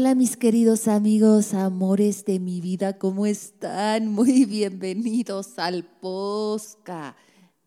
Hola 0.00 0.14
mis 0.14 0.36
queridos 0.36 0.86
amigos, 0.86 1.54
amores 1.54 2.24
de 2.24 2.38
mi 2.38 2.60
vida, 2.60 2.98
¿cómo 2.98 3.26
están? 3.26 4.06
Muy 4.12 4.44
bienvenidos 4.44 5.58
al 5.58 5.82
Posca 5.82 7.16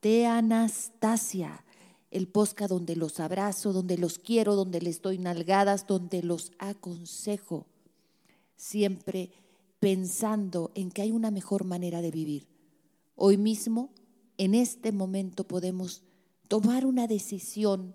de 0.01 0.27
Anastasia, 0.27 1.65
el 2.09 2.29
Posca 2.29 2.69
donde 2.69 2.95
los 2.95 3.19
abrazo, 3.19 3.73
donde 3.73 3.97
los 3.97 4.17
quiero, 4.17 4.55
donde 4.55 4.79
les 4.79 5.01
doy 5.01 5.17
nalgadas, 5.17 5.87
donde 5.87 6.23
los 6.23 6.53
aconsejo, 6.57 7.65
siempre 8.55 9.33
pensando 9.81 10.71
en 10.73 10.89
que 10.89 11.01
hay 11.01 11.11
una 11.11 11.31
mejor 11.31 11.65
manera 11.65 12.01
de 12.01 12.11
vivir. 12.11 12.47
Hoy 13.15 13.35
mismo, 13.35 13.89
en 14.37 14.55
este 14.55 14.93
momento, 14.93 15.43
podemos 15.43 16.01
tomar 16.47 16.85
una 16.85 17.07
decisión 17.07 17.93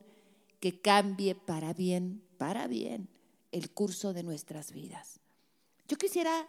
que 0.60 0.78
cambie 0.78 1.34
para 1.34 1.72
bien, 1.72 2.22
para 2.36 2.66
bien 2.66 3.15
el 3.52 3.70
curso 3.70 4.12
de 4.12 4.22
nuestras 4.22 4.72
vidas. 4.72 5.20
Yo 5.88 5.96
quisiera 5.96 6.48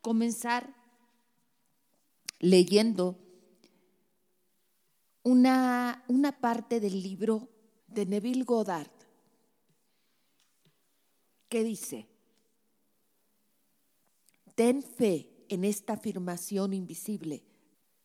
comenzar 0.00 0.74
leyendo 2.38 3.18
una, 5.22 6.04
una 6.08 6.40
parte 6.40 6.80
del 6.80 7.02
libro 7.02 7.48
de 7.86 8.06
Neville 8.06 8.44
Goddard 8.44 8.90
que 11.48 11.62
dice, 11.62 12.08
ten 14.54 14.82
fe 14.82 15.28
en 15.48 15.64
esta 15.64 15.92
afirmación 15.92 16.72
invisible, 16.72 17.44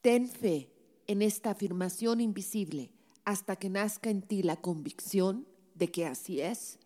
ten 0.02 0.28
fe 0.28 0.70
en 1.08 1.22
esta 1.22 1.52
afirmación 1.52 2.20
invisible 2.22 2.92
hasta 3.24 3.56
que 3.56 3.70
nazca 3.70 4.10
en 4.10 4.22
ti 4.22 4.44
la 4.44 4.58
convicción 4.58 5.48
de 5.76 5.90
que 5.90 6.06
así 6.06 6.42
es 6.42 6.80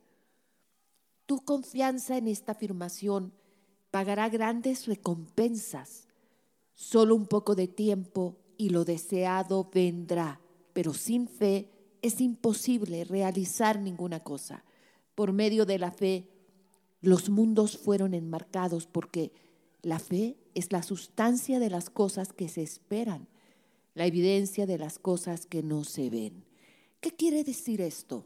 tu 1.31 1.45
confianza 1.45 2.17
en 2.17 2.27
esta 2.27 2.51
afirmación 2.51 3.31
pagará 3.89 4.27
grandes 4.27 4.85
recompensas. 4.85 6.09
Solo 6.75 7.15
un 7.15 7.25
poco 7.25 7.55
de 7.55 7.69
tiempo 7.69 8.35
y 8.57 8.71
lo 8.71 8.83
deseado 8.83 9.69
vendrá, 9.73 10.41
pero 10.73 10.93
sin 10.93 11.29
fe 11.29 11.69
es 12.01 12.19
imposible 12.19 13.05
realizar 13.05 13.79
ninguna 13.79 14.19
cosa. 14.19 14.65
Por 15.15 15.31
medio 15.31 15.65
de 15.65 15.79
la 15.79 15.91
fe, 15.91 16.27
los 16.99 17.29
mundos 17.29 17.77
fueron 17.77 18.13
enmarcados 18.13 18.85
porque 18.85 19.31
la 19.83 19.99
fe 19.99 20.35
es 20.53 20.73
la 20.73 20.83
sustancia 20.83 21.59
de 21.59 21.69
las 21.69 21.89
cosas 21.89 22.33
que 22.33 22.49
se 22.49 22.61
esperan, 22.61 23.29
la 23.93 24.05
evidencia 24.05 24.65
de 24.65 24.77
las 24.77 24.99
cosas 24.99 25.45
que 25.45 25.63
no 25.63 25.85
se 25.85 26.09
ven. 26.09 26.43
¿Qué 26.99 27.11
quiere 27.11 27.45
decir 27.45 27.79
esto? 27.79 28.25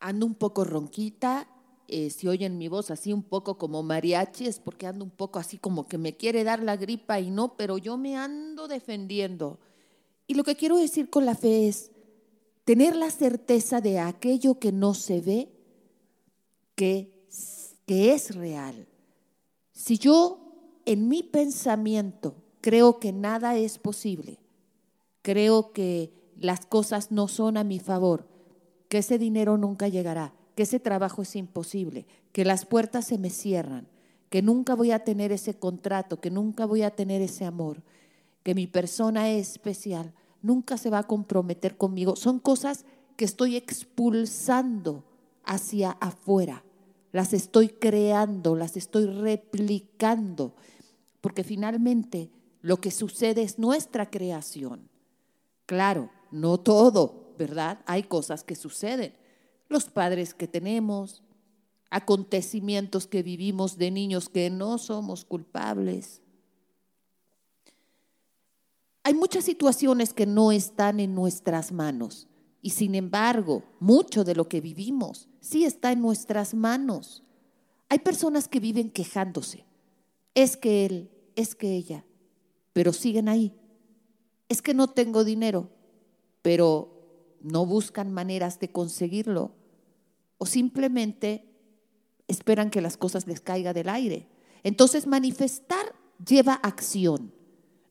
Ando 0.00 0.26
un 0.26 0.34
poco 0.34 0.64
ronquita, 0.64 1.48
eh, 1.88 2.10
si 2.10 2.28
oyen 2.28 2.58
mi 2.58 2.68
voz 2.68 2.90
así 2.90 3.12
un 3.12 3.22
poco 3.22 3.56
como 3.56 3.82
mariachi, 3.82 4.46
es 4.46 4.60
porque 4.60 4.86
ando 4.86 5.04
un 5.04 5.10
poco 5.10 5.38
así 5.38 5.56
como 5.56 5.88
que 5.88 5.96
me 5.96 6.16
quiere 6.16 6.44
dar 6.44 6.62
la 6.62 6.76
gripa 6.76 7.18
y 7.18 7.30
no, 7.30 7.56
pero 7.56 7.78
yo 7.78 7.96
me 7.96 8.16
ando 8.16 8.68
defendiendo. 8.68 9.58
Y 10.26 10.34
lo 10.34 10.44
que 10.44 10.56
quiero 10.56 10.76
decir 10.76 11.08
con 11.08 11.24
la 11.24 11.34
fe 11.34 11.68
es 11.68 11.90
tener 12.64 12.94
la 12.94 13.10
certeza 13.10 13.80
de 13.80 13.98
aquello 13.98 14.58
que 14.58 14.72
no 14.72 14.92
se 14.92 15.22
ve, 15.22 15.48
que, 16.74 17.10
que 17.86 18.12
es 18.12 18.34
real. 18.34 18.86
Si 19.72 19.96
yo 19.96 20.80
en 20.84 21.08
mi 21.08 21.22
pensamiento 21.22 22.34
creo 22.60 23.00
que 23.00 23.12
nada 23.12 23.56
es 23.56 23.78
posible, 23.78 24.38
creo 25.22 25.72
que 25.72 26.12
las 26.38 26.66
cosas 26.66 27.10
no 27.10 27.28
son 27.28 27.56
a 27.56 27.64
mi 27.64 27.78
favor, 27.78 28.28
que 28.88 28.98
ese 28.98 29.18
dinero 29.18 29.56
nunca 29.56 29.88
llegará, 29.88 30.32
que 30.54 30.64
ese 30.64 30.80
trabajo 30.80 31.22
es 31.22 31.36
imposible, 31.36 32.06
que 32.32 32.44
las 32.44 32.66
puertas 32.66 33.06
se 33.06 33.18
me 33.18 33.30
cierran, 33.30 33.86
que 34.30 34.42
nunca 34.42 34.74
voy 34.74 34.90
a 34.90 35.04
tener 35.04 35.32
ese 35.32 35.54
contrato, 35.54 36.20
que 36.20 36.30
nunca 36.30 36.66
voy 36.66 36.82
a 36.82 36.90
tener 36.90 37.22
ese 37.22 37.44
amor, 37.44 37.82
que 38.42 38.54
mi 38.54 38.66
persona 38.66 39.30
es 39.30 39.52
especial, 39.52 40.12
nunca 40.42 40.76
se 40.76 40.90
va 40.90 40.98
a 40.98 41.06
comprometer 41.06 41.76
conmigo. 41.76 42.16
Son 42.16 42.38
cosas 42.38 42.84
que 43.16 43.24
estoy 43.24 43.56
expulsando 43.56 45.04
hacia 45.44 45.92
afuera, 45.92 46.64
las 47.12 47.32
estoy 47.32 47.68
creando, 47.68 48.54
las 48.54 48.76
estoy 48.76 49.06
replicando, 49.06 50.54
porque 51.20 51.44
finalmente 51.44 52.30
lo 52.60 52.80
que 52.80 52.90
sucede 52.90 53.42
es 53.42 53.58
nuestra 53.58 54.10
creación. 54.10 54.88
Claro, 55.66 56.10
no 56.30 56.58
todo, 56.58 57.27
¿verdad? 57.38 57.80
Hay 57.86 58.02
cosas 58.02 58.44
que 58.44 58.56
suceden. 58.56 59.14
Los 59.68 59.84
padres 59.84 60.34
que 60.34 60.48
tenemos, 60.48 61.22
acontecimientos 61.90 63.06
que 63.06 63.22
vivimos 63.22 63.78
de 63.78 63.90
niños 63.90 64.28
que 64.28 64.50
no 64.50 64.78
somos 64.78 65.24
culpables. 65.24 66.20
Hay 69.04 69.14
muchas 69.14 69.44
situaciones 69.44 70.12
que 70.12 70.26
no 70.26 70.52
están 70.52 71.00
en 71.00 71.14
nuestras 71.14 71.72
manos 71.72 72.28
y 72.60 72.70
sin 72.70 72.94
embargo, 72.94 73.62
mucho 73.80 74.24
de 74.24 74.34
lo 74.34 74.48
que 74.48 74.60
vivimos 74.60 75.28
sí 75.40 75.64
está 75.64 75.92
en 75.92 76.02
nuestras 76.02 76.54
manos. 76.54 77.22
Hay 77.88 78.00
personas 78.00 78.48
que 78.48 78.60
viven 78.60 78.90
quejándose. 78.90 79.64
Es 80.34 80.56
que 80.56 80.84
él, 80.84 81.10
es 81.36 81.54
que 81.54 81.74
ella, 81.74 82.04
pero 82.72 82.92
siguen 82.92 83.28
ahí. 83.28 83.54
Es 84.48 84.60
que 84.60 84.74
no 84.74 84.88
tengo 84.88 85.24
dinero, 85.24 85.70
pero 86.42 86.97
no 87.40 87.66
buscan 87.66 88.12
maneras 88.12 88.58
de 88.60 88.70
conseguirlo 88.70 89.52
o 90.38 90.46
simplemente 90.46 91.44
esperan 92.26 92.70
que 92.70 92.80
las 92.80 92.96
cosas 92.96 93.26
les 93.26 93.40
caiga 93.40 93.72
del 93.72 93.88
aire. 93.88 94.28
Entonces 94.62 95.06
manifestar 95.06 95.94
lleva 96.24 96.54
acción. 96.54 97.32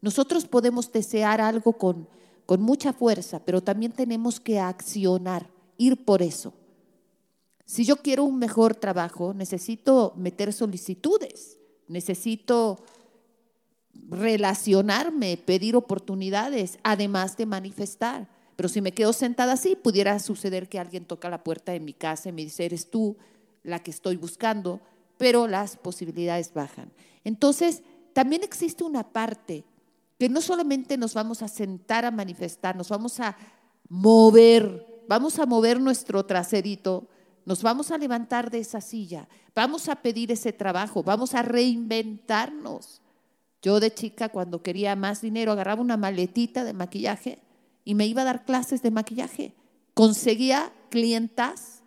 Nosotros 0.02 0.46
podemos 0.46 0.92
desear 0.92 1.42
algo 1.42 1.74
con, 1.74 2.08
con 2.46 2.62
mucha 2.62 2.94
fuerza, 2.94 3.44
pero 3.44 3.62
también 3.62 3.92
tenemos 3.92 4.40
que 4.40 4.60
accionar, 4.60 5.50
ir 5.78 6.06
por 6.06 6.22
eso. 6.22 6.54
Si 7.66 7.84
yo 7.84 7.98
quiero 7.98 8.24
un 8.24 8.40
mejor 8.40 8.76
trabajo, 8.76 9.34
necesito 9.34 10.14
meter 10.16 10.54
solicitudes, 10.54 11.58
necesito 11.88 12.84
relacionarme, 14.10 15.38
pedir 15.38 15.76
oportunidades, 15.76 16.80
además 16.84 17.36
de 17.36 17.46
manifestar. 17.46 18.30
Pero 18.58 18.70
si 18.70 18.82
me 18.82 18.92
quedo 18.92 19.14
sentada 19.14 19.54
así, 19.54 19.76
pudiera 19.76 20.18
suceder 20.18 20.68
que 20.68 20.80
alguien 20.80 21.06
toca 21.06 21.30
la 21.30 21.44
puerta 21.44 21.72
de 21.72 21.80
mi 21.80 21.94
casa 21.94 22.30
y 22.30 22.32
me 22.32 22.44
dice, 22.44 22.66
eres 22.66 22.90
tú 22.90 23.16
la 23.64 23.84
que 23.84 23.92
estoy 23.92 24.18
buscando, 24.18 24.82
pero 25.18 25.48
las 25.48 25.78
posibilidades 25.78 26.52
bajan. 26.54 26.92
Entonces, 27.24 27.84
también 28.14 28.44
existe 28.44 28.84
una 28.84 29.04
parte 29.14 29.64
que 30.18 30.28
no 30.28 30.42
solamente 30.42 30.98
nos 30.98 31.14
vamos 31.14 31.44
a 31.44 31.48
sentar 31.48 32.04
a 32.04 32.10
manifestar, 32.10 32.76
nos 32.76 32.90
vamos 32.90 33.20
a 33.20 33.38
mover, 33.90 35.04
vamos 35.08 35.38
a 35.38 35.46
mover 35.46 35.80
nuestro 35.80 36.26
traserito, 36.26 37.08
nos 37.46 37.62
vamos 37.62 37.92
a 37.92 37.98
levantar 38.00 38.50
de 38.50 38.58
esa 38.58 38.82
silla, 38.82 39.28
vamos 39.54 39.88
a 39.88 39.98
pedir 39.98 40.32
ese 40.32 40.52
trabajo, 40.52 41.04
vamos 41.04 41.36
a 41.36 41.44
reinventarnos. 41.44 43.04
Yo 43.62 43.80
de 43.80 43.94
chica, 43.94 44.30
cuando 44.30 44.64
quería 44.64 44.96
más 44.96 45.22
dinero, 45.22 45.52
agarraba 45.52 45.84
una 45.84 45.96
maletita 45.96 46.64
de 46.64 46.74
maquillaje 46.74 47.40
y 47.88 47.96
me 47.96 48.06
iba 48.06 48.24
a 48.24 48.26
dar 48.26 48.44
clases 48.44 48.82
de 48.82 48.92
maquillaje. 48.92 49.56
Conseguía 49.94 50.74
clientas. 50.90 51.84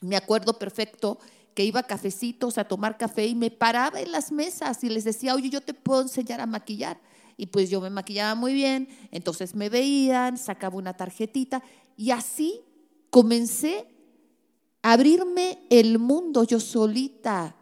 Me 0.00 0.16
acuerdo 0.16 0.58
perfecto 0.58 1.18
que 1.54 1.66
iba 1.66 1.80
a 1.80 1.86
cafecitos 1.86 2.56
a 2.56 2.64
tomar 2.64 2.96
café 2.96 3.26
y 3.26 3.34
me 3.34 3.50
paraba 3.50 4.00
en 4.00 4.10
las 4.10 4.32
mesas 4.32 4.82
y 4.82 4.88
les 4.88 5.04
decía, 5.04 5.34
oye, 5.34 5.50
yo 5.50 5.60
te 5.60 5.74
puedo 5.74 6.00
enseñar 6.00 6.40
a 6.40 6.46
maquillar. 6.46 6.98
Y 7.36 7.48
pues 7.48 7.68
yo 7.68 7.82
me 7.82 7.90
maquillaba 7.90 8.34
muy 8.34 8.54
bien, 8.54 8.88
entonces 9.10 9.54
me 9.54 9.68
veían, 9.68 10.38
sacaba 10.38 10.78
una 10.78 10.94
tarjetita 10.94 11.62
y 11.98 12.10
así 12.10 12.62
comencé 13.10 13.86
a 14.80 14.94
abrirme 14.94 15.66
el 15.68 15.98
mundo 15.98 16.44
yo 16.44 16.58
solita. 16.58 17.56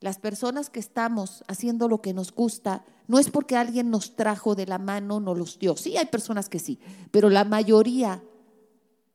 Las 0.00 0.18
personas 0.18 0.70
que 0.70 0.78
estamos 0.78 1.42
haciendo 1.48 1.88
lo 1.88 2.00
que 2.00 2.14
nos 2.14 2.32
gusta, 2.32 2.84
no 3.08 3.18
es 3.18 3.30
porque 3.30 3.56
alguien 3.56 3.90
nos 3.90 4.14
trajo 4.14 4.54
de 4.54 4.66
la 4.66 4.78
mano, 4.78 5.18
no 5.18 5.34
los 5.34 5.58
dio. 5.58 5.76
Sí, 5.76 5.96
hay 5.96 6.06
personas 6.06 6.48
que 6.48 6.60
sí, 6.60 6.78
pero 7.10 7.30
la 7.30 7.44
mayoría 7.44 8.22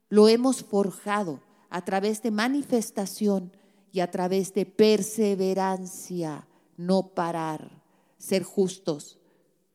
lo 0.09 0.27
hemos 0.27 0.63
forjado 0.63 1.39
a 1.69 1.83
través 1.85 2.21
de 2.21 2.31
manifestación 2.31 3.51
y 3.91 4.01
a 4.01 4.11
través 4.11 4.53
de 4.53 4.65
perseverancia, 4.65 6.47
no 6.75 7.09
parar, 7.13 7.81
ser 8.17 8.43
justos, 8.43 9.19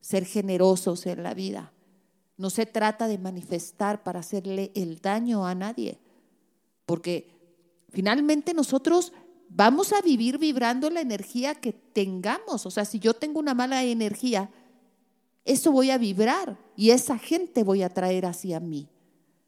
ser 0.01 0.25
generosos 0.25 1.07
en 1.07 1.23
la 1.23 1.35
vida. 1.35 1.73
No 2.37 2.51
se 2.51 2.67
trata 2.67 3.09
de 3.09 3.19
manifestar 3.19 4.03
para 4.03 4.21
hacerle 4.21 4.73
el 4.75 5.01
daño 5.01 5.47
a 5.47 5.55
nadie, 5.55 5.99
porque 6.87 7.31
finalmente 7.91 8.55
nosotros 8.55 9.13
vamos 9.49 9.93
a 9.93 10.01
vivir 10.01 10.39
vibrando 10.39 10.91
la 10.91 11.01
energía 11.01 11.55
que 11.55 11.73
tengamos. 11.73 12.67
O 12.67 12.71
sea, 12.71 12.85
si 12.85 12.99
yo 12.99 13.15
tengo 13.15 13.41
una 13.41 13.55
mala 13.55 13.83
energía, 13.85 14.51
eso 15.45 15.73
voy 15.73 15.91
a 15.91 15.99
vibrar 15.99 16.59
y 16.77 16.91
esa 16.91 17.19
gente 17.19 17.65
voy 17.65 17.83
a 17.83 17.89
traer 17.89 18.27
hacia 18.27 18.61
mí. 18.61 18.89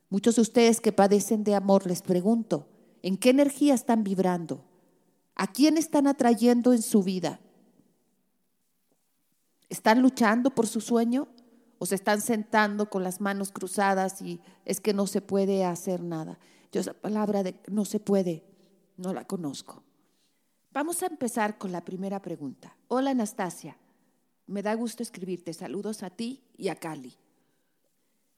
Muchos 0.08 0.36
de 0.36 0.42
ustedes 0.42 0.80
que 0.80 0.92
padecen 0.92 1.44
de 1.44 1.54
amor, 1.54 1.86
les 1.86 2.02
pregunto, 2.02 2.66
¿En 3.02 3.16
qué 3.16 3.30
energía 3.30 3.74
están 3.74 4.04
vibrando? 4.04 4.64
¿A 5.34 5.46
quién 5.46 5.78
están 5.78 6.06
atrayendo 6.06 6.72
en 6.72 6.82
su 6.82 7.02
vida? 7.02 7.40
¿Están 9.68 10.02
luchando 10.02 10.50
por 10.50 10.66
su 10.66 10.80
sueño? 10.80 11.28
¿O 11.78 11.86
se 11.86 11.94
están 11.94 12.20
sentando 12.20 12.90
con 12.90 13.02
las 13.02 13.20
manos 13.20 13.52
cruzadas 13.52 14.20
y 14.20 14.40
es 14.66 14.80
que 14.80 14.92
no 14.92 15.06
se 15.06 15.22
puede 15.22 15.64
hacer 15.64 16.02
nada? 16.02 16.38
Yo 16.72 16.80
esa 16.80 16.92
palabra 16.92 17.42
de 17.42 17.54
no 17.68 17.86
se 17.86 18.00
puede, 18.00 18.44
no 18.96 19.14
la 19.14 19.24
conozco. 19.24 19.82
Vamos 20.72 21.02
a 21.02 21.06
empezar 21.06 21.58
con 21.58 21.72
la 21.72 21.84
primera 21.84 22.22
pregunta. 22.22 22.76
Hola 22.86 23.10
Anastasia, 23.10 23.76
me 24.46 24.62
da 24.62 24.72
gusto 24.74 25.02
escribirte. 25.02 25.52
Saludos 25.52 26.04
a 26.04 26.10
ti 26.10 26.44
y 26.56 26.68
a 26.68 26.76
Cali. 26.76 27.12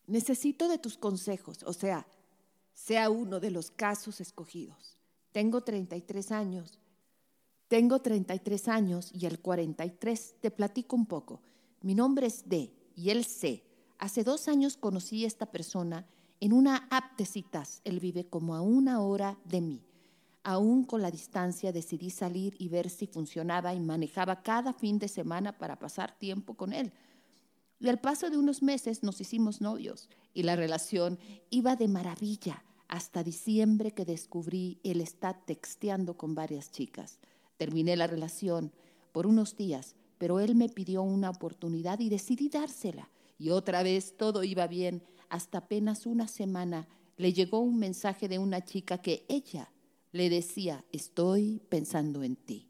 Necesito 0.07 0.67
de 0.69 0.79
tus 0.79 0.97
consejos, 0.97 1.63
o 1.63 1.75
sea, 1.75 2.07
sea 2.73 3.11
uno 3.11 3.39
de 3.39 3.51
los 3.51 3.71
casos 3.71 4.23
escogidos. 4.23 4.97
Tengo 5.33 5.61
33 5.61 6.33
años. 6.33 6.79
Tengo 7.69 8.01
33 8.01 8.69
años 8.69 9.11
y 9.13 9.27
el 9.27 9.39
43 9.39 10.37
te 10.41 10.51
platico 10.51 10.97
un 10.97 11.05
poco. 11.05 11.43
Mi 11.83 11.95
nombre 11.95 12.29
es 12.29 12.49
D 12.49 12.73
y 12.97 13.11
él 13.11 13.27
C. 13.27 13.63
Hace 13.99 14.25
dos 14.25 14.49
años 14.49 14.79
conocí 14.79 15.25
a 15.25 15.27
esta 15.27 15.53
persona 15.53 16.07
en 16.41 16.55
una 16.55 16.89
app. 16.91 17.21
Él 17.85 18.01
vive 18.01 18.27
como 18.27 18.55
a 18.55 18.63
una 18.63 19.03
hora 19.03 19.39
de 19.45 19.61
mí. 19.61 19.85
Aún 20.45 20.85
con 20.85 21.03
la 21.03 21.11
distancia 21.11 21.73
decidí 21.73 22.11
salir 22.11 22.55
y 22.59 22.69
ver 22.69 22.91
si 22.91 23.07
funcionaba 23.07 23.75
y 23.75 23.81
manejaba 23.81 24.43
cada 24.43 24.73
fin 24.73 24.99
de 24.99 25.09
semana 25.09 25.57
para 25.57 25.79
pasar 25.79 26.19
tiempo 26.19 26.55
con 26.55 26.73
él. 26.73 26.93
Y 27.79 27.89
al 27.89 28.01
paso 28.01 28.31
de 28.31 28.37
unos 28.37 28.63
meses 28.63 29.03
nos 29.03 29.21
hicimos 29.21 29.61
novios 29.61 30.09
y 30.35 30.43
la 30.45 30.57
relación 30.57 31.19
iba 31.51 31.77
de 31.77 31.89
maravilla 31.89 32.65
hasta 32.89 33.25
diciembre 33.25 33.93
que 33.93 34.05
descubrí 34.05 34.79
él 34.85 35.01
está 35.01 35.33
texteando 35.33 36.17
con 36.17 36.35
varias 36.35 36.71
chicas. 36.71 37.19
Terminé 37.57 37.97
la 37.97 38.07
relación 38.07 38.73
por 39.13 39.27
unos 39.27 39.57
días, 39.57 39.97
pero 40.19 40.41
él 40.41 40.55
me 40.55 40.69
pidió 40.69 41.03
una 41.03 41.31
oportunidad 41.31 42.01
y 42.01 42.09
decidí 42.09 42.49
dársela. 42.49 43.11
Y 43.39 43.51
otra 43.51 43.83
vez 43.83 44.17
todo 44.17 44.45
iba 44.45 44.67
bien. 44.67 45.03
Hasta 45.29 45.59
apenas 45.59 46.07
una 46.07 46.29
semana 46.29 46.87
le 47.17 47.33
llegó 47.33 47.61
un 47.61 47.79
mensaje 47.79 48.29
de 48.29 48.39
una 48.39 48.65
chica 48.65 48.99
que 48.99 49.25
ella 49.29 49.72
le 50.13 50.29
decía, 50.31 50.85
estoy 50.93 51.61
pensando 51.69 52.23
en 52.23 52.37
ti. 52.37 52.69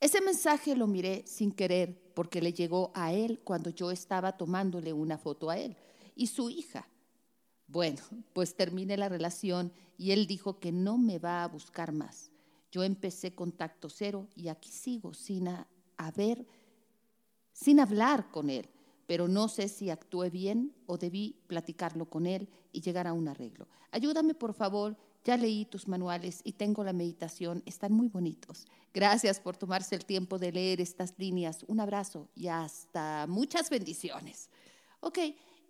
Ese 0.00 0.22
mensaje 0.22 0.74
lo 0.74 0.86
miré 0.86 1.24
sin 1.26 1.52
querer 1.52 2.00
porque 2.14 2.40
le 2.40 2.54
llegó 2.54 2.90
a 2.94 3.12
él 3.12 3.40
cuando 3.44 3.70
yo 3.70 3.90
estaba 3.90 4.36
tomándole 4.36 4.92
una 4.92 5.18
foto 5.18 5.50
a 5.50 5.58
él 5.58 5.76
y 6.14 6.28
su 6.28 6.48
hija. 6.48 6.88
Bueno, 7.66 7.98
pues 8.32 8.56
terminé 8.56 8.96
la 8.96 9.08
relación 9.08 9.72
y 9.98 10.12
él 10.12 10.26
dijo 10.26 10.58
que 10.58 10.72
no 10.72 10.96
me 10.96 11.18
va 11.18 11.44
a 11.44 11.48
buscar 11.48 11.92
más. 11.92 12.30
Yo 12.72 12.84
empecé 12.84 13.34
contacto 13.34 13.90
cero 13.90 14.28
y 14.34 14.48
aquí 14.48 14.70
sigo 14.70 15.12
sin 15.12 15.48
haber, 15.96 16.46
sin 17.52 17.80
hablar 17.80 18.30
con 18.30 18.48
él, 18.48 18.68
pero 19.10 19.26
no 19.26 19.48
sé 19.48 19.66
si 19.66 19.90
actué 19.90 20.30
bien 20.30 20.72
o 20.86 20.96
debí 20.96 21.34
platicarlo 21.48 22.08
con 22.08 22.26
él 22.26 22.48
y 22.70 22.80
llegar 22.80 23.08
a 23.08 23.12
un 23.12 23.26
arreglo. 23.26 23.66
Ayúdame, 23.90 24.34
por 24.34 24.54
favor, 24.54 24.96
ya 25.24 25.36
leí 25.36 25.64
tus 25.64 25.88
manuales 25.88 26.40
y 26.44 26.52
tengo 26.52 26.84
la 26.84 26.92
meditación, 26.92 27.64
están 27.66 27.92
muy 27.92 28.06
bonitos. 28.06 28.68
Gracias 28.94 29.40
por 29.40 29.56
tomarse 29.56 29.96
el 29.96 30.04
tiempo 30.04 30.38
de 30.38 30.52
leer 30.52 30.80
estas 30.80 31.12
líneas. 31.18 31.64
Un 31.66 31.80
abrazo 31.80 32.28
y 32.36 32.46
hasta 32.46 33.26
muchas 33.26 33.68
bendiciones. 33.68 34.48
Ok, 35.00 35.18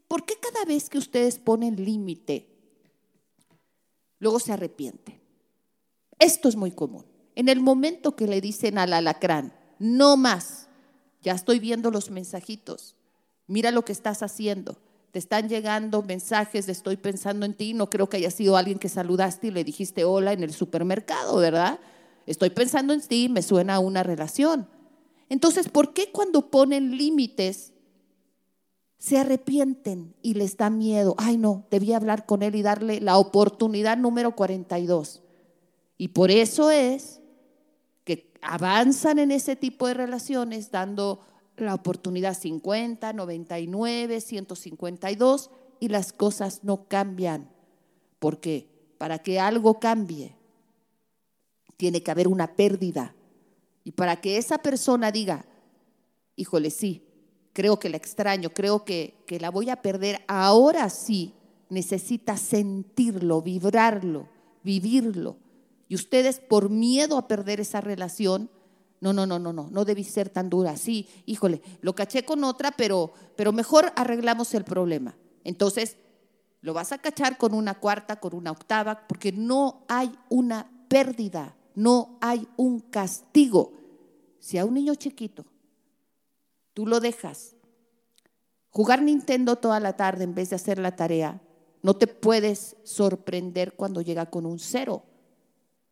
¿por 0.07 0.27
qué 0.27 0.35
cada 0.39 0.67
vez 0.67 0.91
que 0.91 0.99
ustedes 0.99 1.39
ponen 1.39 1.83
límite, 1.83 2.47
luego 4.19 4.39
se 4.39 4.53
arrepienten? 4.53 5.19
Esto 6.19 6.51
es 6.51 6.57
muy 6.57 6.73
común. 6.73 7.07
En 7.35 7.49
el 7.49 7.61
momento 7.61 8.17
que 8.17 8.27
le 8.27 8.43
dicen 8.43 8.77
al 8.77 8.93
alacrán, 8.93 9.55
no 9.79 10.19
más, 10.19 10.69
ya 11.23 11.33
estoy 11.33 11.59
viendo 11.59 11.91
los 11.91 12.11
mensajitos, 12.11 12.97
mira 13.51 13.71
lo 13.71 13.85
que 13.85 13.93
estás 13.93 14.23
haciendo 14.23 14.79
te 15.11 15.19
están 15.19 15.49
llegando 15.49 16.03
mensajes 16.03 16.67
de 16.67 16.73
estoy 16.73 16.97
pensando 16.97 17.45
en 17.45 17.55
ti, 17.55 17.75
no 17.75 17.91
creo 17.91 18.09
que 18.09 18.19
haya 18.19 18.31
sido 18.31 18.57
alguien 18.57 18.79
que 18.79 18.89
saludaste 18.89 19.49
y 19.49 19.51
le 19.51 19.65
dijiste 19.65 20.05
hola 20.05 20.33
en 20.33 20.43
el 20.43 20.53
supermercado, 20.53 21.37
¿verdad? 21.37 21.81
Estoy 22.27 22.51
pensando 22.51 22.93
en 22.93 23.01
ti, 23.01 23.29
me 23.29 23.43
suena 23.43 23.77
a 23.77 23.81
una 23.81 24.03
relación. 24.03 24.69
Entonces, 25.29 25.69
¿por 25.69 25.93
qué 25.95 26.13
cuando 26.13 26.51
ponen 26.51 26.97
límites 26.97 27.73
se 28.99 29.19
arrepienten 29.19 30.15
y 30.23 30.35
les 30.35 30.57
da 30.57 30.71
miedo? 30.71 31.15
Ay, 31.19 31.39
no, 31.39 31.67
debía 31.71 31.97
hablar 31.97 32.27
con 32.27 32.43
él 32.43 32.55
y 32.55 32.63
darle 32.63 33.01
la 33.01 33.19
oportunidad 33.19 33.97
número 33.97 34.37
42. 34.37 35.23
Y 35.99 36.09
por 36.09 36.31
eso 36.31 36.71
es 36.71 37.21
que 38.05 38.33
avanzan 38.43 39.19
en 39.19 39.33
ese 39.33 39.57
tipo 39.57 39.89
de 39.89 39.95
relaciones 39.95 40.71
dando 40.71 41.21
la 41.61 41.75
oportunidad 41.75 42.39
50, 42.39 43.13
99, 43.13 44.21
152 44.21 45.51
y 45.81 45.89
las 45.89 46.13
cosas 46.13 46.65
no 46.65 46.89
cambian. 46.89 47.51
Porque 48.19 48.69
para 48.99 49.19
que 49.19 49.41
algo 49.41 49.81
cambie, 49.81 50.37
tiene 51.77 52.03
que 52.03 52.11
haber 52.11 52.29
una 52.29 52.55
pérdida. 52.57 53.15
Y 53.85 53.93
para 53.93 54.21
que 54.21 54.37
esa 54.37 54.59
persona 54.59 55.11
diga, 55.11 55.47
híjole, 56.37 56.71
sí, 56.71 57.07
creo 57.53 57.79
que 57.79 57.89
la 57.89 57.97
extraño, 57.97 58.51
creo 58.51 58.85
que, 58.85 59.15
que 59.27 59.41
la 59.41 59.51
voy 59.51 59.71
a 59.71 59.81
perder, 59.81 60.21
ahora 60.29 60.91
sí 60.91 61.35
necesita 61.71 62.37
sentirlo, 62.37 63.41
vibrarlo, 63.41 64.29
vivirlo. 64.63 65.39
Y 65.89 65.95
ustedes 65.95 66.39
por 66.39 66.69
miedo 66.69 67.17
a 67.17 67.27
perder 67.27 67.61
esa 67.61 67.81
relación, 67.81 68.51
no, 69.01 69.13
no, 69.13 69.27
no, 69.27 69.39
no, 69.39 69.53
no, 69.53 69.69
no 69.71 69.85
debí 69.85 70.05
ser 70.05 70.29
tan 70.29 70.51
dura. 70.51 70.77
Sí, 70.77 71.09
híjole, 71.27 71.63
lo 71.81 71.95
caché 71.95 72.25
con 72.25 72.45
otra, 72.45 72.71
pero, 72.71 73.13
pero 73.37 73.53
mejor 73.53 73.93
arreglamos 73.97 74.55
el 74.55 74.65
problema. 74.65 75.17
Entonces, 75.43 75.97
lo 76.61 76.75
vas 76.75 76.93
a 76.93 76.99
cachar 76.99 77.39
con 77.39 77.55
una 77.55 77.75
cuarta, 77.75 78.21
con 78.21 78.35
una 78.35 78.51
octava, 78.51 79.07
porque 79.07 79.33
no 79.33 79.85
hay 79.89 80.13
una 80.29 80.71
pérdida, 80.89 81.57
no 81.75 82.19
hay 82.21 82.47
un 82.57 82.81
castigo. 82.81 83.73
Si 84.39 84.59
a 84.59 84.65
un 84.65 84.75
niño 84.75 84.95
chiquito 84.95 85.45
tú 86.75 86.87
lo 86.87 87.01
dejas 87.01 87.57
jugar 88.71 89.03
Nintendo 89.03 89.57
toda 89.57 89.81
la 89.81 89.97
tarde 89.97 90.25
en 90.25 90.35
vez 90.35 90.51
de 90.51 90.57
hacer 90.57 90.79
la 90.79 90.97
tarea, 90.97 91.41
no 91.83 91.95
te 91.95 92.07
puedes 92.07 92.77
sorprender 92.85 93.75
cuando 93.75 94.01
llega 94.01 94.27
con 94.27 94.47
un 94.47 94.59
cero. 94.59 95.05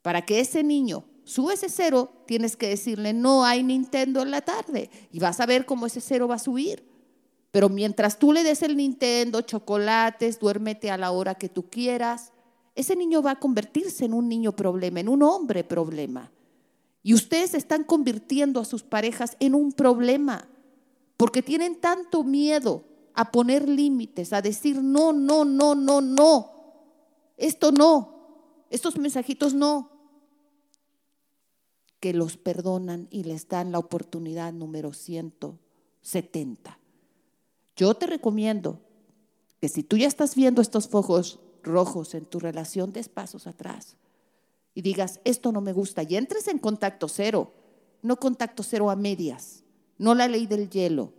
Para 0.02 0.24
que 0.24 0.40
ese 0.40 0.62
niño 0.62 1.04
sube 1.28 1.54
ese 1.54 1.68
cero, 1.68 2.08
tienes 2.26 2.56
que 2.56 2.68
decirle, 2.68 3.12
no 3.12 3.44
hay 3.44 3.62
Nintendo 3.62 4.22
en 4.22 4.30
la 4.30 4.40
tarde. 4.40 4.90
Y 5.12 5.18
vas 5.18 5.40
a 5.40 5.46
ver 5.46 5.66
cómo 5.66 5.84
ese 5.84 6.00
cero 6.00 6.26
va 6.26 6.36
a 6.36 6.38
subir. 6.38 6.82
Pero 7.50 7.68
mientras 7.68 8.18
tú 8.18 8.32
le 8.32 8.42
des 8.42 8.62
el 8.62 8.76
Nintendo, 8.76 9.42
chocolates, 9.42 10.38
duérmete 10.38 10.90
a 10.90 10.96
la 10.96 11.10
hora 11.10 11.34
que 11.34 11.50
tú 11.50 11.68
quieras, 11.68 12.32
ese 12.74 12.96
niño 12.96 13.20
va 13.20 13.32
a 13.32 13.40
convertirse 13.40 14.06
en 14.06 14.14
un 14.14 14.26
niño 14.26 14.56
problema, 14.56 15.00
en 15.00 15.08
un 15.10 15.22
hombre 15.22 15.64
problema. 15.64 16.32
Y 17.02 17.12
ustedes 17.12 17.52
están 17.52 17.84
convirtiendo 17.84 18.58
a 18.58 18.64
sus 18.64 18.82
parejas 18.82 19.36
en 19.38 19.54
un 19.54 19.72
problema, 19.72 20.48
porque 21.18 21.42
tienen 21.42 21.76
tanto 21.76 22.24
miedo 22.24 22.84
a 23.12 23.30
poner 23.30 23.68
límites, 23.68 24.32
a 24.32 24.40
decir, 24.40 24.82
no, 24.82 25.12
no, 25.12 25.44
no, 25.44 25.74
no, 25.74 26.00
no, 26.00 26.52
esto 27.36 27.70
no, 27.70 28.64
estos 28.70 28.96
mensajitos 28.96 29.52
no 29.52 29.97
que 32.00 32.12
los 32.12 32.36
perdonan 32.36 33.08
y 33.10 33.24
les 33.24 33.48
dan 33.48 33.72
la 33.72 33.78
oportunidad 33.78 34.52
número 34.52 34.92
170. 34.92 36.78
Yo 37.76 37.94
te 37.94 38.06
recomiendo 38.06 38.80
que 39.60 39.68
si 39.68 39.82
tú 39.82 39.96
ya 39.96 40.06
estás 40.06 40.34
viendo 40.34 40.62
estos 40.62 40.88
focos 40.88 41.40
rojos 41.62 42.14
en 42.14 42.24
tu 42.24 42.38
relación, 42.38 42.92
des 42.92 43.08
pasos 43.08 43.46
atrás 43.46 43.96
y 44.74 44.82
digas, 44.82 45.20
esto 45.24 45.50
no 45.50 45.60
me 45.60 45.72
gusta, 45.72 46.04
y 46.04 46.16
entres 46.16 46.46
en 46.48 46.58
contacto 46.58 47.08
cero, 47.08 47.52
no 48.02 48.16
contacto 48.16 48.62
cero 48.62 48.90
a 48.90 48.96
medias, 48.96 49.64
no 49.98 50.14
la 50.14 50.28
ley 50.28 50.46
del 50.46 50.70
hielo, 50.70 51.12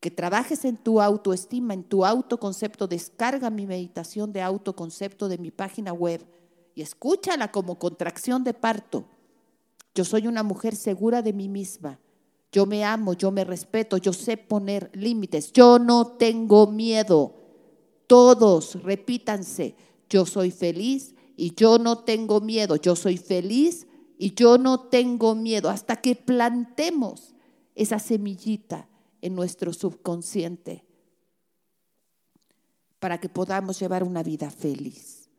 que 0.00 0.10
trabajes 0.10 0.64
en 0.64 0.76
tu 0.76 1.02
autoestima, 1.02 1.74
en 1.74 1.84
tu 1.84 2.06
autoconcepto, 2.06 2.86
descarga 2.86 3.50
mi 3.50 3.66
meditación 3.66 4.32
de 4.32 4.40
autoconcepto 4.40 5.28
de 5.28 5.36
mi 5.36 5.50
página 5.50 5.92
web 5.92 6.24
y 6.74 6.82
escúchala 6.82 7.50
como 7.50 7.78
contracción 7.78 8.44
de 8.44 8.54
parto 8.54 9.06
yo 9.96 10.04
soy 10.04 10.26
una 10.26 10.42
mujer 10.42 10.76
segura 10.76 11.22
de 11.22 11.32
mí 11.32 11.48
misma. 11.48 11.98
Yo 12.52 12.66
me 12.66 12.84
amo, 12.84 13.14
yo 13.14 13.30
me 13.30 13.44
respeto, 13.44 13.96
yo 13.96 14.12
sé 14.12 14.36
poner 14.36 14.90
límites. 14.92 15.52
Yo 15.52 15.78
no 15.78 16.06
tengo 16.18 16.66
miedo. 16.66 17.34
Todos 18.06 18.82
repítanse, 18.82 19.74
yo 20.10 20.26
soy 20.26 20.50
feliz 20.50 21.14
y 21.34 21.54
yo 21.54 21.78
no 21.78 22.00
tengo 22.00 22.42
miedo. 22.42 22.76
Yo 22.76 22.94
soy 22.94 23.16
feliz 23.16 23.86
y 24.18 24.34
yo 24.34 24.58
no 24.58 24.80
tengo 24.80 25.34
miedo. 25.34 25.70
Hasta 25.70 25.96
que 25.96 26.14
plantemos 26.14 27.34
esa 27.74 27.98
semillita 27.98 28.88
en 29.22 29.34
nuestro 29.34 29.72
subconsciente 29.72 30.84
para 32.98 33.18
que 33.18 33.30
podamos 33.30 33.80
llevar 33.80 34.04
una 34.04 34.22
vida 34.22 34.50
feliz. 34.50 35.30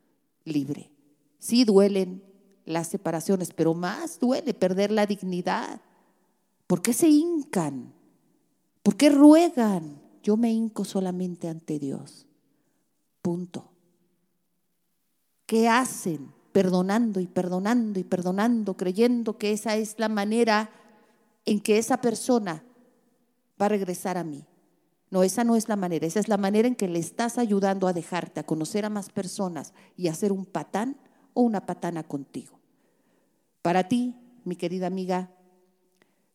libre. 0.44 0.90
Sí 1.38 1.64
duelen 1.64 2.27
las 2.68 2.88
separaciones, 2.88 3.52
pero 3.54 3.74
más 3.74 4.18
duele 4.18 4.54
perder 4.54 4.90
la 4.90 5.06
dignidad. 5.06 5.80
¿Por 6.66 6.82
qué 6.82 6.92
se 6.92 7.08
hincan? 7.08 7.92
¿Por 8.82 8.96
qué 8.96 9.10
ruegan? 9.10 10.00
Yo 10.22 10.36
me 10.36 10.52
hinco 10.52 10.84
solamente 10.84 11.48
ante 11.48 11.78
Dios. 11.78 12.26
Punto. 13.22 13.70
¿Qué 15.46 15.68
hacen? 15.68 16.32
Perdonando 16.52 17.20
y 17.20 17.26
perdonando 17.26 18.00
y 18.00 18.04
perdonando, 18.04 18.76
creyendo 18.76 19.38
que 19.38 19.52
esa 19.52 19.76
es 19.76 19.98
la 19.98 20.08
manera 20.08 20.70
en 21.44 21.60
que 21.60 21.78
esa 21.78 22.00
persona 22.00 22.62
va 23.60 23.66
a 23.66 23.70
regresar 23.70 24.18
a 24.18 24.24
mí. 24.24 24.44
No, 25.10 25.22
esa 25.22 25.44
no 25.44 25.56
es 25.56 25.68
la 25.68 25.76
manera, 25.76 26.06
esa 26.06 26.20
es 26.20 26.28
la 26.28 26.36
manera 26.36 26.68
en 26.68 26.74
que 26.74 26.88
le 26.88 26.98
estás 26.98 27.38
ayudando 27.38 27.88
a 27.88 27.94
dejarte, 27.94 28.40
a 28.40 28.46
conocer 28.46 28.84
a 28.84 28.90
más 28.90 29.08
personas 29.08 29.72
y 29.96 30.08
a 30.08 30.14
ser 30.14 30.32
un 30.32 30.44
patán 30.44 30.98
o 31.32 31.42
una 31.42 31.64
patana 31.64 32.02
contigo. 32.02 32.57
Para 33.62 33.88
ti, 33.88 34.14
mi 34.44 34.56
querida 34.56 34.86
amiga, 34.86 35.30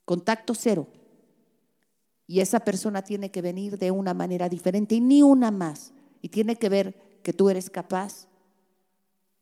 contacto 0.05 0.53
cero. 0.53 0.87
Y 2.27 2.39
esa 2.39 2.61
persona 2.61 3.01
tiene 3.01 3.31
que 3.31 3.41
venir 3.41 3.77
de 3.77 3.91
una 3.91 4.13
manera 4.13 4.49
diferente 4.49 4.95
y 4.95 5.01
ni 5.01 5.23
una 5.23 5.51
más. 5.51 5.93
Y 6.21 6.29
tiene 6.29 6.55
que 6.55 6.69
ver 6.69 7.19
que 7.21 7.33
tú 7.33 7.49
eres 7.49 7.69
capaz 7.69 8.27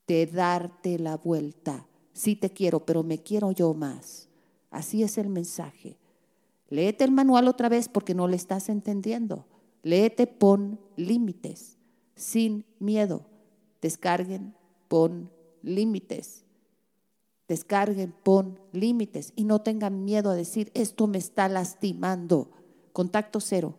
de 0.08 0.26
darte 0.26 1.00
la 1.00 1.18
vuelta. 1.18 1.88
Sí 2.14 2.36
te 2.36 2.50
quiero, 2.50 2.86
pero 2.86 3.04
me 3.04 3.20
quiero 3.20 3.52
yo 3.52 3.74
más. 3.74 4.30
Así 4.70 5.04
es 5.04 5.18
el 5.18 5.30
mensaje. 5.30 5.98
Léete 6.70 7.04
el 7.04 7.12
manual 7.12 7.48
otra 7.48 7.70
vez 7.70 7.90
porque 7.90 8.16
no 8.16 8.28
le 8.28 8.38
estás 8.38 8.70
entendiendo. 8.70 9.46
Léete, 9.84 10.28
pon 10.28 10.80
límites, 10.96 11.78
sin 12.16 12.66
miedo. 12.80 13.26
Descarguen, 13.82 14.56
pon 14.88 15.30
límites. 15.62 16.46
Descarguen, 17.52 18.14
pon 18.14 18.62
límites 18.72 19.34
y 19.36 19.44
no 19.44 19.60
tengan 19.60 20.06
miedo 20.06 20.30
a 20.30 20.36
decir, 20.36 20.72
esto 20.74 21.06
me 21.08 21.18
está 21.18 21.50
lastimando. 21.50 22.50
Contacto 22.94 23.42
cero. 23.42 23.78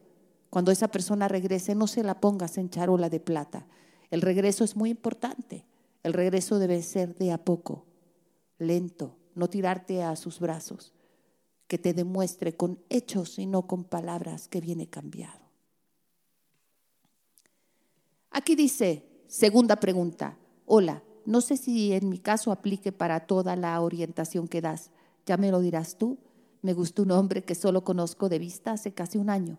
Cuando 0.51 0.73
esa 0.73 0.89
persona 0.89 1.27
regrese, 1.27 1.75
no 1.75 1.87
se 1.87 2.05
la 2.05 2.21
pongas 2.21 2.59
en 2.59 2.69
charola 2.69 3.09
de 3.09 3.19
plata. 3.19 3.67
El 4.11 4.21
regreso 4.21 4.63
es 4.63 4.77
muy 4.77 4.91
importante. 4.91 5.65
El 6.03 6.13
regreso 6.13 6.59
debe 6.59 6.83
ser 6.83 7.15
de 7.15 7.33
a 7.33 7.39
poco, 7.39 7.87
lento, 8.59 9.17
no 9.35 9.49
tirarte 9.49 10.03
a 10.03 10.17
sus 10.17 10.39
brazos 10.39 10.93
que 11.67 11.79
te 11.79 11.95
demuestre 11.95 12.55
con 12.55 12.79
hechos 12.91 13.39
y 13.39 13.47
no 13.47 13.67
con 13.67 13.85
palabras 13.85 14.49
que 14.49 14.61
viene 14.61 14.87
cambiado. 14.87 15.41
Aquí 18.33 18.55
dice, 18.55 19.09
segunda 19.29 19.77
pregunta, 19.77 20.37
hola, 20.67 21.03
no 21.25 21.41
sé 21.41 21.57
si 21.57 21.93
en 21.93 22.09
mi 22.09 22.19
caso 22.19 22.53
aplique 22.53 22.93
para 22.93 23.21
toda 23.21 23.57
la 23.57 23.81
orientación 23.81 24.49
que 24.49 24.61
das, 24.61 24.91
ya 25.27 25.37
me 25.37 25.51
lo 25.51 25.61
dirás 25.61 25.97
tú. 25.97 26.19
Me 26.63 26.75
gustó 26.75 27.03
un 27.03 27.11
hombre 27.11 27.43
que 27.43 27.55
solo 27.55 27.85
conozco 27.85 28.29
de 28.29 28.39
vista 28.39 28.73
hace 28.73 28.93
casi 28.93 29.19
un 29.19 29.31
año. 29.31 29.59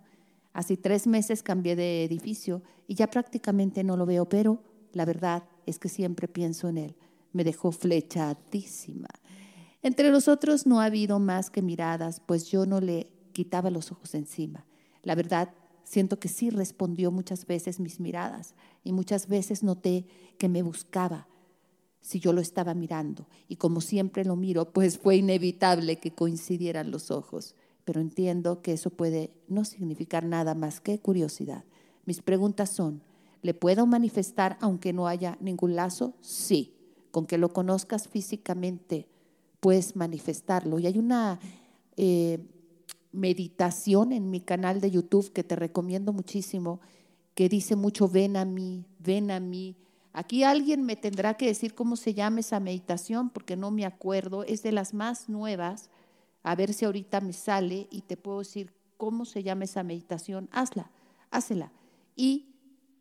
Hace 0.54 0.78
tres 0.78 1.08
meses 1.08 1.44
cambié 1.44 1.76
de 1.76 2.04
edificio 2.04 2.62
y 2.88 2.96
ya 2.96 3.08
prácticamente 3.08 3.84
no 3.84 3.98
lo 3.98 4.06
veo, 4.06 4.28
pero 4.28 4.62
la 4.94 5.06
verdad 5.06 5.44
es 5.66 5.80
que 5.80 5.90
siempre 5.90 6.28
pienso 6.28 6.70
en 6.70 6.78
él. 6.78 6.96
Me 7.32 7.44
dejó 7.44 7.72
flechadísima. 7.72 9.10
Entre 9.82 10.12
nosotros 10.12 10.66
no 10.66 10.80
ha 10.80 10.86
habido 10.86 11.20
más 11.20 11.50
que 11.50 11.62
miradas, 11.62 12.22
pues 12.26 12.46
yo 12.46 12.66
no 12.66 12.80
le 12.80 13.08
quitaba 13.34 13.70
los 13.70 13.92
ojos 13.92 14.14
encima. 14.16 14.66
La 15.02 15.16
verdad, 15.16 15.50
siento 15.84 16.20
que 16.20 16.30
sí 16.30 16.50
respondió 16.50 17.12
muchas 17.12 17.46
veces 17.46 17.80
mis 17.80 18.00
miradas 18.00 18.56
y 18.84 18.94
muchas 18.94 19.28
veces 19.28 19.64
noté 19.64 20.06
que 20.38 20.48
me 20.48 20.62
buscaba 20.62 21.28
si 22.04 22.20
yo 22.20 22.34
lo 22.34 22.42
estaba 22.42 22.74
mirando. 22.74 23.28
Y 23.48 23.56
como 23.56 23.82
siempre 23.82 24.26
lo 24.26 24.36
miro, 24.36 24.72
pues 24.72 25.00
fue 25.00 25.16
inevitable 25.16 26.00
que 26.00 26.12
coincidieran 26.12 26.92
los 26.92 27.10
ojos. 27.10 27.56
Pero 27.86 28.02
entiendo 28.02 28.62
que 28.62 28.74
eso 28.74 28.90
puede 28.92 29.32
no 29.48 29.66
significar 29.66 30.26
nada 30.26 30.54
más 30.54 30.82
que 30.82 31.00
curiosidad. 31.00 31.64
Mis 32.06 32.22
preguntas 32.22 32.70
son, 32.70 33.02
¿le 33.42 33.54
puedo 33.54 33.88
manifestar 33.88 34.58
aunque 34.60 34.94
no 34.94 35.08
haya 35.08 35.38
ningún 35.40 35.76
lazo? 35.76 36.14
Sí. 36.22 36.76
Con 37.10 37.26
que 37.26 37.38
lo 37.38 37.54
conozcas 37.54 38.08
físicamente 38.10 39.08
puedes 39.62 39.96
manifestarlo. 39.96 40.80
Y 40.80 40.88
hay 40.88 40.98
una 40.98 41.40
eh, 41.96 42.46
meditación 43.14 44.12
en 44.12 44.30
mi 44.30 44.42
canal 44.42 44.82
de 44.82 44.92
YouTube 44.92 45.32
que 45.32 45.46
te 45.46 45.56
recomiendo 45.56 46.12
muchísimo, 46.12 46.82
que 47.34 47.48
dice 47.48 47.78
mucho, 47.78 48.10
ven 48.10 48.36
a 48.36 48.44
mí, 48.44 48.84
ven 49.00 49.32
a 49.32 49.40
mí. 49.40 49.78
Aquí 50.14 50.44
alguien 50.44 50.84
me 50.84 50.96
tendrá 50.96 51.34
que 51.34 51.48
decir 51.48 51.74
cómo 51.74 51.96
se 51.96 52.14
llama 52.14 52.42
esa 52.42 52.60
meditación, 52.60 53.32
porque 53.32 53.58
no 53.58 53.72
me 53.72 53.84
acuerdo, 53.84 54.44
es 54.44 54.62
de 54.62 54.72
las 54.72 54.94
más 54.94 55.28
nuevas. 55.28 55.90
A 56.44 56.56
ver 56.56 56.74
si 56.74 56.86
ahorita 56.86 57.20
me 57.20 57.34
sale 57.34 57.88
y 57.90 58.02
te 58.02 58.16
puedo 58.16 58.40
decir 58.40 58.72
cómo 58.98 59.26
se 59.26 59.42
llama 59.42 59.64
esa 59.64 59.82
meditación. 59.82 60.50
Hazla, 60.52 60.92
hazla. 61.32 61.72
Y 62.16 62.54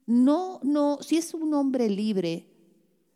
no, 0.06 0.58
no, 0.62 0.98
si 1.02 1.18
es 1.18 1.34
un 1.34 1.52
hombre 1.52 1.90
libre, 1.90 2.46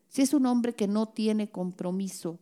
si 0.08 0.20
es 0.20 0.34
un 0.34 0.44
hombre 0.44 0.74
que 0.74 0.86
no 0.86 1.06
tiene 1.06 1.50
compromiso, 1.50 2.38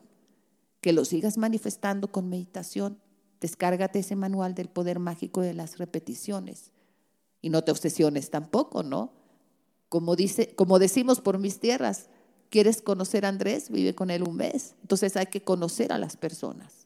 que 0.82 0.94
lo 0.94 1.06
sigas 1.06 1.38
manifestando 1.38 2.12
con 2.12 2.30
meditación 2.30 3.00
Descárgate 3.40 4.00
ese 4.00 4.16
manual 4.16 4.56
del 4.56 4.68
poder 4.68 5.00
mágico 5.00 5.42
de 5.42 5.54
las 5.54 5.78
repeticiones. 5.78 6.72
Y 7.42 7.50
no 7.50 7.64
te 7.64 7.72
obsesiones 7.72 8.30
tampoco, 8.30 8.84
¿no? 8.84 9.14
Como, 9.90 10.16
dice, 10.16 10.56
como 10.56 10.80
decimos 10.80 11.22
por 11.22 11.38
mis 11.38 11.60
tierras, 11.60 12.10
¿quieres 12.50 12.82
conocer 12.82 13.26
a 13.26 13.30
Andrés? 13.30 13.70
Vive 13.70 13.94
con 13.94 14.10
él 14.10 14.24
un 14.24 14.36
mes. 14.36 14.76
Entonces 14.82 15.16
hay 15.18 15.28
que 15.28 15.44
conocer 15.44 15.94
a 15.94 16.00
las 16.00 16.18
personas. 16.18 16.77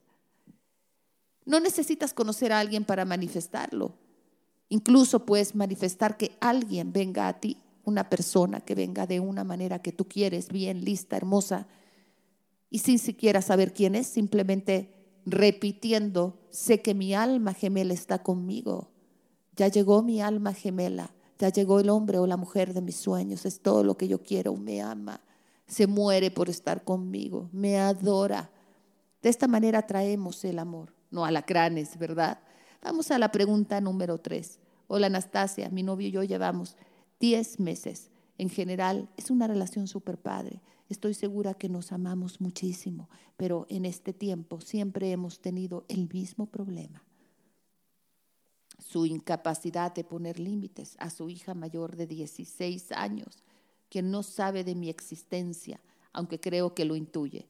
No 1.45 1.59
necesitas 1.59 2.13
conocer 2.13 2.53
a 2.53 2.59
alguien 2.59 2.85
para 2.85 3.05
manifestarlo. 3.05 3.93
Incluso 4.69 5.25
puedes 5.25 5.55
manifestar 5.55 6.17
que 6.17 6.37
alguien 6.39 6.93
venga 6.93 7.27
a 7.27 7.39
ti, 7.39 7.57
una 7.83 8.09
persona 8.09 8.61
que 8.61 8.75
venga 8.75 9.07
de 9.07 9.19
una 9.19 9.43
manera 9.43 9.79
que 9.81 9.91
tú 9.91 10.07
quieres, 10.07 10.49
bien, 10.49 10.85
lista, 10.85 11.17
hermosa, 11.17 11.67
y 12.69 12.79
sin 12.79 12.99
siquiera 12.99 13.41
saber 13.41 13.73
quién 13.73 13.95
es, 13.95 14.07
simplemente 14.07 14.93
repitiendo, 15.25 16.39
sé 16.49 16.81
que 16.81 16.93
mi 16.93 17.13
alma 17.13 17.53
gemela 17.53 17.93
está 17.93 18.23
conmigo. 18.23 18.91
Ya 19.55 19.67
llegó 19.67 20.01
mi 20.01 20.21
alma 20.21 20.53
gemela, 20.53 21.13
ya 21.37 21.49
llegó 21.49 21.79
el 21.79 21.89
hombre 21.89 22.17
o 22.17 22.27
la 22.27 22.37
mujer 22.37 22.73
de 22.73 22.81
mis 22.81 22.95
sueños, 22.95 23.45
es 23.45 23.59
todo 23.59 23.83
lo 23.83 23.97
que 23.97 24.07
yo 24.07 24.23
quiero, 24.23 24.55
me 24.55 24.81
ama, 24.81 25.21
se 25.67 25.85
muere 25.87 26.31
por 26.31 26.49
estar 26.49 26.83
conmigo, 26.83 27.49
me 27.51 27.77
adora. 27.77 28.51
De 29.21 29.29
esta 29.29 29.47
manera 29.47 29.85
traemos 29.85 30.43
el 30.45 30.59
amor, 30.59 30.93
no 31.11 31.25
alacranes, 31.25 31.97
¿verdad? 31.97 32.39
Vamos 32.81 33.11
a 33.11 33.19
la 33.19 33.31
pregunta 33.31 33.79
número 33.81 34.17
tres. 34.17 34.59
Hola 34.87 35.07
Anastasia, 35.07 35.69
mi 35.69 35.83
novio 35.83 36.07
y 36.07 36.11
yo 36.11 36.23
llevamos 36.23 36.75
diez 37.19 37.59
meses. 37.59 38.09
En 38.37 38.49
general 38.49 39.09
es 39.17 39.29
una 39.29 39.47
relación 39.47 39.87
súper 39.87 40.17
padre. 40.17 40.61
Estoy 40.89 41.13
segura 41.13 41.53
que 41.53 41.69
nos 41.69 41.91
amamos 41.91 42.41
muchísimo, 42.41 43.09
pero 43.37 43.65
en 43.69 43.85
este 43.85 44.13
tiempo 44.13 44.59
siempre 44.59 45.11
hemos 45.11 45.39
tenido 45.39 45.85
el 45.87 46.09
mismo 46.11 46.47
problema. 46.47 47.03
Su 48.79 49.05
incapacidad 49.05 49.93
de 49.93 50.03
poner 50.03 50.39
límites 50.39 50.95
a 50.99 51.09
su 51.09 51.29
hija 51.29 51.53
mayor 51.53 51.95
de 51.95 52.07
16 52.07 52.91
años, 52.93 53.43
quien 53.89 54.09
no 54.11 54.23
sabe 54.23 54.63
de 54.63 54.75
mi 54.75 54.89
existencia, 54.89 55.79
aunque 56.13 56.39
creo 56.39 56.73
que 56.73 56.83
lo 56.83 56.95
intuye. 56.95 57.47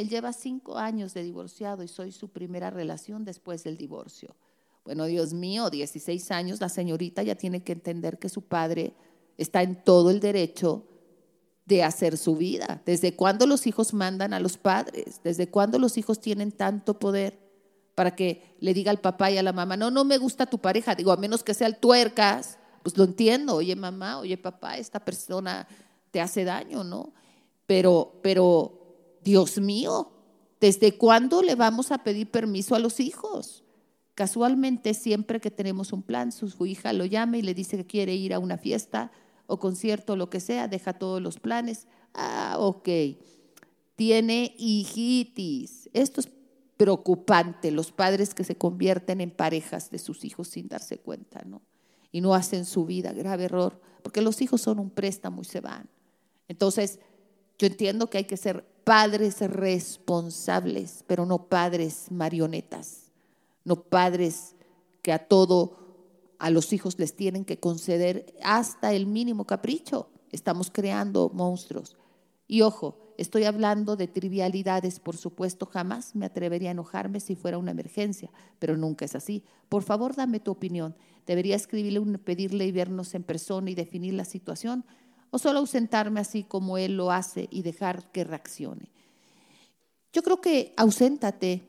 Él 0.00 0.08
lleva 0.08 0.32
cinco 0.32 0.78
años 0.78 1.12
de 1.12 1.22
divorciado 1.22 1.82
y 1.82 1.88
soy 1.88 2.10
su 2.10 2.30
primera 2.30 2.70
relación 2.70 3.26
después 3.26 3.64
del 3.64 3.76
divorcio. 3.76 4.34
Bueno, 4.82 5.04
Dios 5.04 5.34
mío, 5.34 5.68
16 5.68 6.30
años, 6.30 6.58
la 6.58 6.70
señorita 6.70 7.22
ya 7.22 7.34
tiene 7.34 7.62
que 7.62 7.72
entender 7.72 8.18
que 8.18 8.30
su 8.30 8.40
padre 8.40 8.94
está 9.36 9.62
en 9.62 9.84
todo 9.84 10.08
el 10.08 10.18
derecho 10.18 10.86
de 11.66 11.84
hacer 11.84 12.16
su 12.16 12.34
vida. 12.34 12.80
¿Desde 12.86 13.14
cuándo 13.14 13.46
los 13.46 13.66
hijos 13.66 13.92
mandan 13.92 14.32
a 14.32 14.40
los 14.40 14.56
padres? 14.56 15.20
¿Desde 15.22 15.50
cuándo 15.50 15.78
los 15.78 15.98
hijos 15.98 16.18
tienen 16.18 16.50
tanto 16.50 16.98
poder 16.98 17.38
para 17.94 18.16
que 18.16 18.56
le 18.58 18.72
diga 18.72 18.90
al 18.90 19.00
papá 19.00 19.30
y 19.30 19.36
a 19.36 19.42
la 19.42 19.52
mamá, 19.52 19.76
no, 19.76 19.90
no 19.90 20.06
me 20.06 20.16
gusta 20.16 20.46
tu 20.46 20.60
pareja? 20.60 20.94
Digo, 20.94 21.12
a 21.12 21.18
menos 21.18 21.44
que 21.44 21.52
sea 21.52 21.66
el 21.66 21.76
tuercas, 21.76 22.58
pues 22.82 22.96
lo 22.96 23.04
entiendo, 23.04 23.56
oye 23.56 23.76
mamá, 23.76 24.18
oye 24.18 24.38
papá, 24.38 24.78
esta 24.78 25.04
persona 25.04 25.68
te 26.10 26.22
hace 26.22 26.44
daño, 26.44 26.84
¿no? 26.84 27.12
Pero, 27.66 28.18
pero, 28.22 28.79
Dios 29.22 29.58
mío, 29.58 30.12
¿desde 30.60 30.96
cuándo 30.96 31.42
le 31.42 31.54
vamos 31.54 31.92
a 31.92 31.98
pedir 31.98 32.30
permiso 32.30 32.74
a 32.74 32.78
los 32.78 33.00
hijos? 33.00 33.64
Casualmente, 34.14 34.94
siempre 34.94 35.40
que 35.40 35.50
tenemos 35.50 35.92
un 35.92 36.02
plan, 36.02 36.32
su 36.32 36.66
hija 36.66 36.92
lo 36.92 37.04
llama 37.04 37.38
y 37.38 37.42
le 37.42 37.54
dice 37.54 37.76
que 37.76 37.86
quiere 37.86 38.14
ir 38.14 38.34
a 38.34 38.38
una 38.38 38.58
fiesta, 38.58 39.10
o 39.50 39.58
concierto, 39.58 40.14
lo 40.14 40.30
que 40.30 40.38
sea, 40.38 40.68
deja 40.68 40.92
todos 40.92 41.20
los 41.20 41.40
planes. 41.40 41.88
Ah, 42.14 42.54
ok. 42.58 42.88
Tiene 43.96 44.54
hijitis. 44.56 45.90
Esto 45.92 46.20
es 46.20 46.28
preocupante, 46.76 47.72
los 47.72 47.90
padres 47.90 48.32
que 48.32 48.44
se 48.44 48.56
convierten 48.56 49.20
en 49.20 49.32
parejas 49.32 49.90
de 49.90 49.98
sus 49.98 50.24
hijos 50.24 50.48
sin 50.48 50.68
darse 50.68 50.98
cuenta, 50.98 51.42
¿no? 51.44 51.62
Y 52.12 52.20
no 52.20 52.32
hacen 52.32 52.64
su 52.64 52.86
vida, 52.86 53.12
grave 53.12 53.44
error, 53.44 53.80
porque 54.02 54.22
los 54.22 54.40
hijos 54.40 54.62
son 54.62 54.78
un 54.78 54.90
préstamo 54.90 55.42
y 55.42 55.44
se 55.44 55.60
van. 55.60 55.90
Entonces, 56.46 57.00
yo 57.58 57.66
entiendo 57.66 58.08
que 58.08 58.18
hay 58.18 58.24
que 58.24 58.36
ser 58.36 58.64
padres 58.84 59.40
responsables, 59.40 61.04
pero 61.06 61.26
no 61.26 61.46
padres 61.48 62.06
marionetas, 62.10 63.10
no 63.64 63.82
padres 63.82 64.54
que 65.02 65.12
a 65.12 65.18
todo 65.18 65.76
a 66.38 66.50
los 66.50 66.72
hijos 66.72 66.98
les 66.98 67.14
tienen 67.14 67.44
que 67.44 67.60
conceder 67.60 68.34
hasta 68.42 68.92
el 68.92 69.06
mínimo 69.06 69.44
capricho. 69.44 70.08
Estamos 70.32 70.70
creando 70.70 71.30
monstruos. 71.34 71.96
Y 72.48 72.62
ojo, 72.62 72.96
estoy 73.18 73.44
hablando 73.44 73.94
de 73.94 74.08
trivialidades, 74.08 74.98
por 75.00 75.16
supuesto, 75.16 75.66
jamás 75.66 76.16
me 76.16 76.26
atrevería 76.26 76.70
a 76.70 76.72
enojarme 76.72 77.20
si 77.20 77.36
fuera 77.36 77.58
una 77.58 77.72
emergencia, 77.72 78.30
pero 78.58 78.76
nunca 78.76 79.04
es 79.04 79.14
así. 79.14 79.44
Por 79.68 79.82
favor, 79.82 80.16
dame 80.16 80.40
tu 80.40 80.50
opinión. 80.50 80.96
¿Debería 81.26 81.54
escribirle, 81.54 82.18
pedirle 82.18 82.66
y 82.66 82.72
vernos 82.72 83.14
en 83.14 83.22
persona 83.22 83.70
y 83.70 83.74
definir 83.74 84.14
la 84.14 84.24
situación? 84.24 84.84
¿O 85.30 85.38
solo 85.38 85.60
ausentarme 85.60 86.20
así 86.20 86.42
como 86.42 86.76
él 86.76 86.96
lo 86.96 87.10
hace 87.10 87.48
y 87.50 87.62
dejar 87.62 88.10
que 88.10 88.24
reaccione? 88.24 88.90
Yo 90.12 90.22
creo 90.22 90.40
que 90.40 90.74
auséntate 90.76 91.62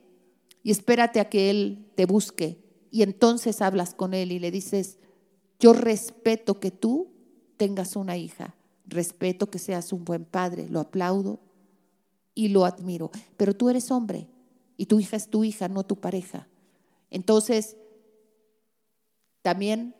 y 0.63 0.71
espérate 0.71 1.19
a 1.19 1.29
que 1.29 1.49
él 1.49 1.91
te 1.95 2.05
busque 2.05 2.57
y 2.89 3.03
entonces 3.03 3.61
hablas 3.61 3.93
con 3.93 4.13
él 4.13 4.31
y 4.31 4.39
le 4.39 4.51
dices, 4.51 4.97
yo 5.59 5.73
respeto 5.73 6.59
que 6.59 6.71
tú 6.71 7.11
tengas 7.57 7.95
una 7.95 8.17
hija, 8.17 8.55
respeto 8.85 9.49
que 9.49 9.59
seas 9.59 9.93
un 9.93 10.03
buen 10.03 10.25
padre, 10.25 10.67
lo 10.67 10.79
aplaudo 10.79 11.39
y 12.33 12.49
lo 12.49 12.65
admiro, 12.65 13.11
pero 13.37 13.55
tú 13.55 13.69
eres 13.69 13.91
hombre 13.91 14.27
y 14.75 14.87
tu 14.87 14.99
hija 14.99 15.17
es 15.17 15.29
tu 15.29 15.43
hija, 15.43 15.67
no 15.67 15.83
tu 15.83 15.99
pareja. 15.99 16.47
Entonces, 17.11 17.77
también 19.43 19.95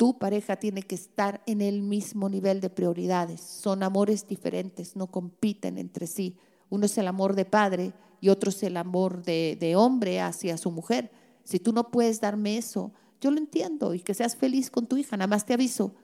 tu 0.00 0.16
pareja 0.16 0.56
tiene 0.56 0.82
que 0.82 0.94
estar 0.94 1.42
en 1.44 1.60
el 1.60 1.82
mismo 1.82 2.30
nivel 2.30 2.62
de 2.62 2.70
prioridades. 2.70 3.42
Son 3.42 3.82
amores 3.82 4.26
diferentes, 4.26 4.96
no 4.96 5.08
compiten 5.08 5.76
entre 5.76 6.06
sí. 6.06 6.38
Uno 6.70 6.86
es 6.86 6.96
el 6.96 7.06
amor 7.06 7.36
de 7.36 7.44
padre 7.44 7.92
y 8.18 8.30
otro 8.30 8.48
es 8.48 8.62
el 8.62 8.78
amor 8.78 9.22
de, 9.22 9.74
hombre 9.76 10.22
hacia 10.22 10.56
su 10.56 10.70
mujer. 10.70 11.10
Si 11.44 11.60
tú 11.60 11.74
no 11.74 11.90
puedes 11.90 12.18
darme 12.18 12.56
eso, 12.56 12.92
yo 13.20 13.30
lo 13.30 13.36
entiendo 13.36 13.92
y 13.92 14.00
que 14.00 14.14
seas 14.14 14.36
feliz 14.36 14.70
con 14.70 14.86
tu 14.86 14.96
hija. 14.96 15.18
Nada 15.18 15.26
más 15.26 15.44
te 15.44 15.52
aviso 15.52 15.94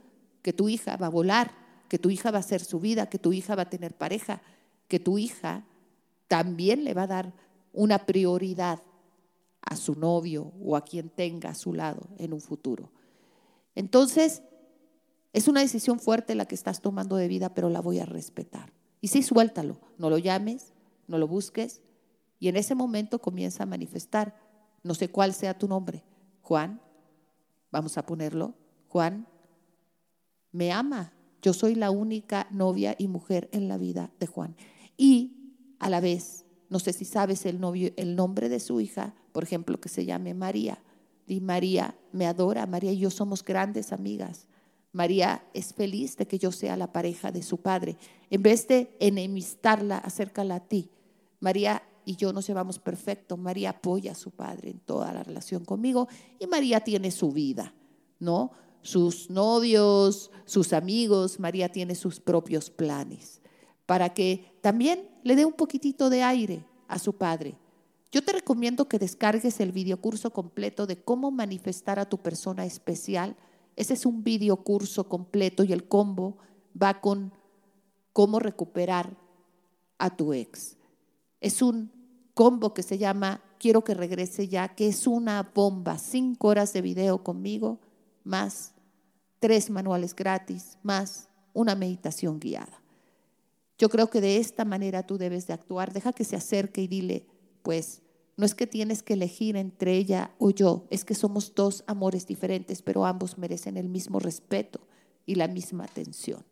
que 0.43 0.53
tu 0.53 0.69
hija 0.69 0.99
va 0.99 1.07
a 1.07 1.09
volar, 1.09 1.53
que 1.89 1.99
tu 1.99 2.11
hija 2.11 2.31
va 2.31 2.37
a 2.37 2.41
hacer 2.41 2.63
su 2.63 2.81
vida, 2.81 3.09
que 3.09 3.19
tu 3.19 3.33
hija 3.33 3.55
va 3.55 3.63
a 3.63 3.71
tener 3.71 3.97
pareja, 3.97 4.43
que 4.89 5.01
tu 5.01 5.17
hija 5.17 5.65
también 6.29 6.85
le 6.85 6.93
va 6.93 7.05
a 7.05 7.07
dar 7.07 7.33
una 7.73 8.05
prioridad 8.05 8.83
a 9.63 9.75
su 9.75 9.95
novio 9.95 10.53
o 10.63 10.77
a 10.77 10.85
quien 10.85 11.09
tenga 11.09 11.49
a 11.49 11.55
su 11.55 11.73
lado 11.73 12.11
en 12.19 12.35
un 12.35 12.43
futuro. 12.43 12.91
Entonces, 13.77 14.43
es 15.33 15.47
una 15.47 15.61
decisión 15.61 16.01
fuerte 16.01 16.35
la 16.35 16.47
que 16.47 16.57
estás 16.57 16.81
tomando 16.81 17.15
de 17.15 17.29
vida, 17.29 17.55
pero 17.55 17.71
la 17.71 17.81
voy 17.81 18.01
a 18.01 18.07
respetar. 18.07 18.73
Y 19.01 19.09
sí, 19.09 19.23
suéltalo, 19.23 19.79
no 19.99 20.11
lo 20.11 20.19
llames, 20.19 20.73
no 21.07 21.19
lo 21.19 21.29
busques, 21.29 21.81
y 22.41 22.49
en 22.49 22.57
ese 22.57 22.75
momento 22.75 23.21
comienza 23.21 23.63
a 23.63 23.67
manifestar 23.67 24.35
no 24.87 24.95
sé 24.95 25.09
cuál 25.09 25.35
sea 25.35 25.59
tu 25.59 25.67
nombre, 25.67 26.05
Juan, 26.43 26.81
vamos 27.73 27.99
a 27.99 28.07
ponerlo, 28.07 28.55
Juan, 28.89 29.27
me 30.53 30.71
ama. 30.71 31.13
Yo 31.43 31.53
soy 31.53 31.75
la 31.75 31.91
única 31.91 32.47
novia 32.51 32.95
y 32.97 33.09
mujer 33.09 33.49
en 33.53 33.69
la 33.69 33.79
vida 33.79 34.13
de 34.21 34.27
Juan. 34.27 34.57
Y 34.97 35.57
a 35.81 35.91
la 35.91 36.01
vez, 36.01 36.45
no 36.71 36.79
sé 36.79 36.93
si 36.93 37.05
sabes 37.05 37.47
el, 37.47 37.61
novio, 37.61 37.91
el 37.97 38.15
nombre 38.15 38.49
de 38.49 38.61
su 38.61 38.81
hija, 38.81 39.15
por 39.33 39.43
ejemplo, 39.43 39.81
que 39.81 39.89
se 39.89 40.05
llame 40.05 40.35
María. 40.35 40.79
Y 41.27 41.41
María 41.41 41.97
me 42.13 42.27
adora, 42.27 42.67
María 42.67 42.93
y 42.93 42.99
yo 42.99 43.11
somos 43.11 43.45
grandes 43.45 43.93
amigas. 43.93 44.47
María 44.93 45.45
es 45.53 45.75
feliz 45.75 46.17
de 46.17 46.27
que 46.27 46.39
yo 46.39 46.53
sea 46.53 46.77
la 46.77 46.93
pareja 46.93 47.31
de 47.31 47.43
su 47.43 47.59
padre. 47.59 47.97
En 48.31 48.43
vez 48.43 48.67
de 48.69 48.97
enemistarla, 49.01 49.99
acércala 49.99 50.57
a 50.57 50.61
ti. 50.61 50.91
María 51.41 51.83
y 52.05 52.17
yo 52.17 52.33
nos 52.33 52.47
llevamos 52.47 52.79
perfecto. 52.79 53.37
María 53.37 53.71
apoya 53.71 54.13
a 54.13 54.15
su 54.15 54.31
padre 54.31 54.71
en 54.71 54.79
toda 54.79 55.13
la 55.13 55.23
relación 55.23 55.65
conmigo 55.65 56.09
y 56.39 56.47
María 56.47 56.81
tiene 56.81 57.11
su 57.11 57.33
vida, 57.33 57.75
¿no? 58.21 58.53
Sus 58.81 59.29
novios, 59.29 60.31
sus 60.45 60.73
amigos, 60.73 61.41
María 61.41 61.69
tiene 61.71 61.95
sus 61.97 62.21
propios 62.21 62.71
planes 62.71 63.43
para 63.87 64.13
que 64.13 64.59
también 64.61 65.09
le 65.23 65.37
dé 65.37 65.45
un 65.45 65.53
poquitito 65.53 66.11
de 66.11 66.23
aire 66.23 66.65
a 66.89 66.99
su 66.99 67.15
padre. 67.15 67.57
Yo 68.13 68.23
te 68.23 68.33
recomiendo 68.33 68.89
que 68.89 68.99
descargues 68.99 69.61
el 69.61 69.73
videocurso 69.73 70.33
completo 70.33 70.87
de 70.87 70.97
cómo 70.97 71.31
manifestar 71.31 71.99
a 71.99 72.09
tu 72.09 72.19
persona 72.19 72.65
especial. 72.65 73.37
Ese 73.75 73.95
es 73.95 74.07
un 74.07 74.23
videocurso 74.23 75.09
completo 75.09 75.65
y 75.65 75.73
el 75.73 75.89
combo 75.89 76.39
va 76.81 77.01
con 77.01 77.33
cómo 78.13 78.39
recuperar 78.39 79.17
a 79.99 80.17
tu 80.17 80.33
ex. 80.33 80.77
Es 81.41 81.63
un 81.63 81.91
combo 82.35 82.75
que 82.75 82.83
se 82.83 82.99
llama 82.99 83.43
Quiero 83.59 83.83
que 83.83 83.95
regrese 83.95 84.49
ya, 84.49 84.69
que 84.69 84.89
es 84.89 85.07
una 85.07 85.43
bomba, 85.55 85.99
cinco 85.99 86.49
horas 86.49 86.73
de 86.73 86.83
video 86.83 87.25
conmigo, 87.25 87.81
más 88.25 88.73
tres 89.39 89.71
manuales 89.71 90.15
gratis, 90.15 90.79
más 90.83 91.29
una 91.53 91.75
meditación 91.75 92.39
guiada. 92.39 92.83
Yo 93.79 93.89
creo 93.89 94.09
que 94.09 94.21
de 94.21 94.39
esta 94.39 94.65
manera 94.65 95.07
tú 95.07 95.19
debes 95.19 95.47
de 95.47 95.55
actuar. 95.55 95.93
Deja 95.93 96.13
que 96.13 96.25
se 96.25 96.37
acerque 96.37 96.83
y 96.83 96.89
dile, 96.89 97.27
pues, 97.67 98.01
no 98.37 98.47
es 98.47 98.55
que 98.55 98.69
tienes 98.69 99.03
que 99.03 99.15
elegir 99.15 99.57
entre 99.57 99.97
ella 99.97 100.31
o 100.39 100.51
yo, 100.51 100.87
es 100.89 101.05
que 101.05 101.17
somos 101.17 101.53
dos 101.53 101.83
amores 101.89 102.25
diferentes, 102.25 102.81
pero 102.81 103.05
ambos 103.05 103.39
merecen 103.39 103.77
el 103.77 103.89
mismo 103.89 104.21
respeto 104.21 104.79
y 105.27 105.35
la 105.35 105.49
misma 105.49 105.83
atención. 105.83 106.45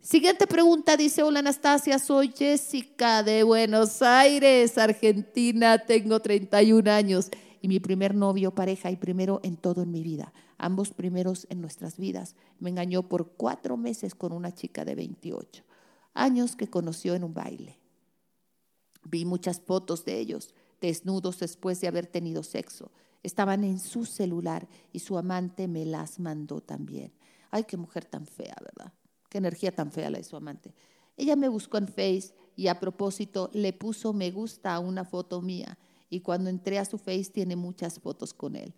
Siguiente 0.00 0.48
pregunta, 0.48 0.96
dice, 0.96 1.22
hola 1.22 1.38
Anastasia, 1.38 2.00
soy 2.00 2.32
Jessica 2.36 3.22
de 3.22 3.44
Buenos 3.44 4.02
Aires, 4.02 4.76
Argentina, 4.76 5.78
tengo 5.78 6.18
31 6.18 6.90
años 6.90 7.30
y 7.60 7.68
mi 7.68 7.78
primer 7.78 8.16
novio, 8.16 8.56
pareja 8.56 8.90
y 8.90 8.96
primero 8.96 9.38
en 9.44 9.56
todo 9.56 9.82
en 9.82 9.92
mi 9.92 10.02
vida, 10.02 10.32
ambos 10.58 10.90
primeros 10.90 11.46
en 11.48 11.60
nuestras 11.60 11.96
vidas. 11.96 12.34
Me 12.58 12.70
engañó 12.70 13.08
por 13.08 13.34
cuatro 13.36 13.76
meses 13.76 14.16
con 14.16 14.32
una 14.32 14.52
chica 14.52 14.84
de 14.84 14.96
28 14.96 15.62
años 16.12 16.56
que 16.56 16.66
conoció 16.66 17.14
en 17.14 17.22
un 17.22 17.34
baile. 17.34 17.81
Vi 19.04 19.24
muchas 19.24 19.60
fotos 19.60 20.04
de 20.04 20.18
ellos, 20.18 20.54
desnudos 20.80 21.38
después 21.38 21.80
de 21.80 21.88
haber 21.88 22.06
tenido 22.06 22.42
sexo. 22.42 22.90
Estaban 23.22 23.64
en 23.64 23.78
su 23.78 24.04
celular 24.04 24.68
y 24.92 24.98
su 24.98 25.16
amante 25.16 25.68
me 25.68 25.84
las 25.84 26.18
mandó 26.18 26.60
también. 26.60 27.12
Ay, 27.50 27.64
qué 27.64 27.76
mujer 27.76 28.04
tan 28.04 28.26
fea, 28.26 28.56
¿verdad? 28.60 28.92
Qué 29.28 29.38
energía 29.38 29.74
tan 29.74 29.92
fea 29.92 30.10
la 30.10 30.18
de 30.18 30.24
su 30.24 30.36
amante. 30.36 30.74
Ella 31.16 31.36
me 31.36 31.48
buscó 31.48 31.78
en 31.78 31.88
Face 31.88 32.34
y 32.56 32.68
a 32.68 32.80
propósito 32.80 33.50
le 33.52 33.72
puso 33.72 34.12
me 34.12 34.30
gusta 34.30 34.74
a 34.74 34.80
una 34.80 35.04
foto 35.04 35.40
mía 35.40 35.78
y 36.10 36.20
cuando 36.20 36.50
entré 36.50 36.78
a 36.78 36.84
su 36.84 36.98
Face 36.98 37.30
tiene 37.32 37.56
muchas 37.56 37.98
fotos 37.98 38.34
con 38.34 38.56
él. 38.56 38.74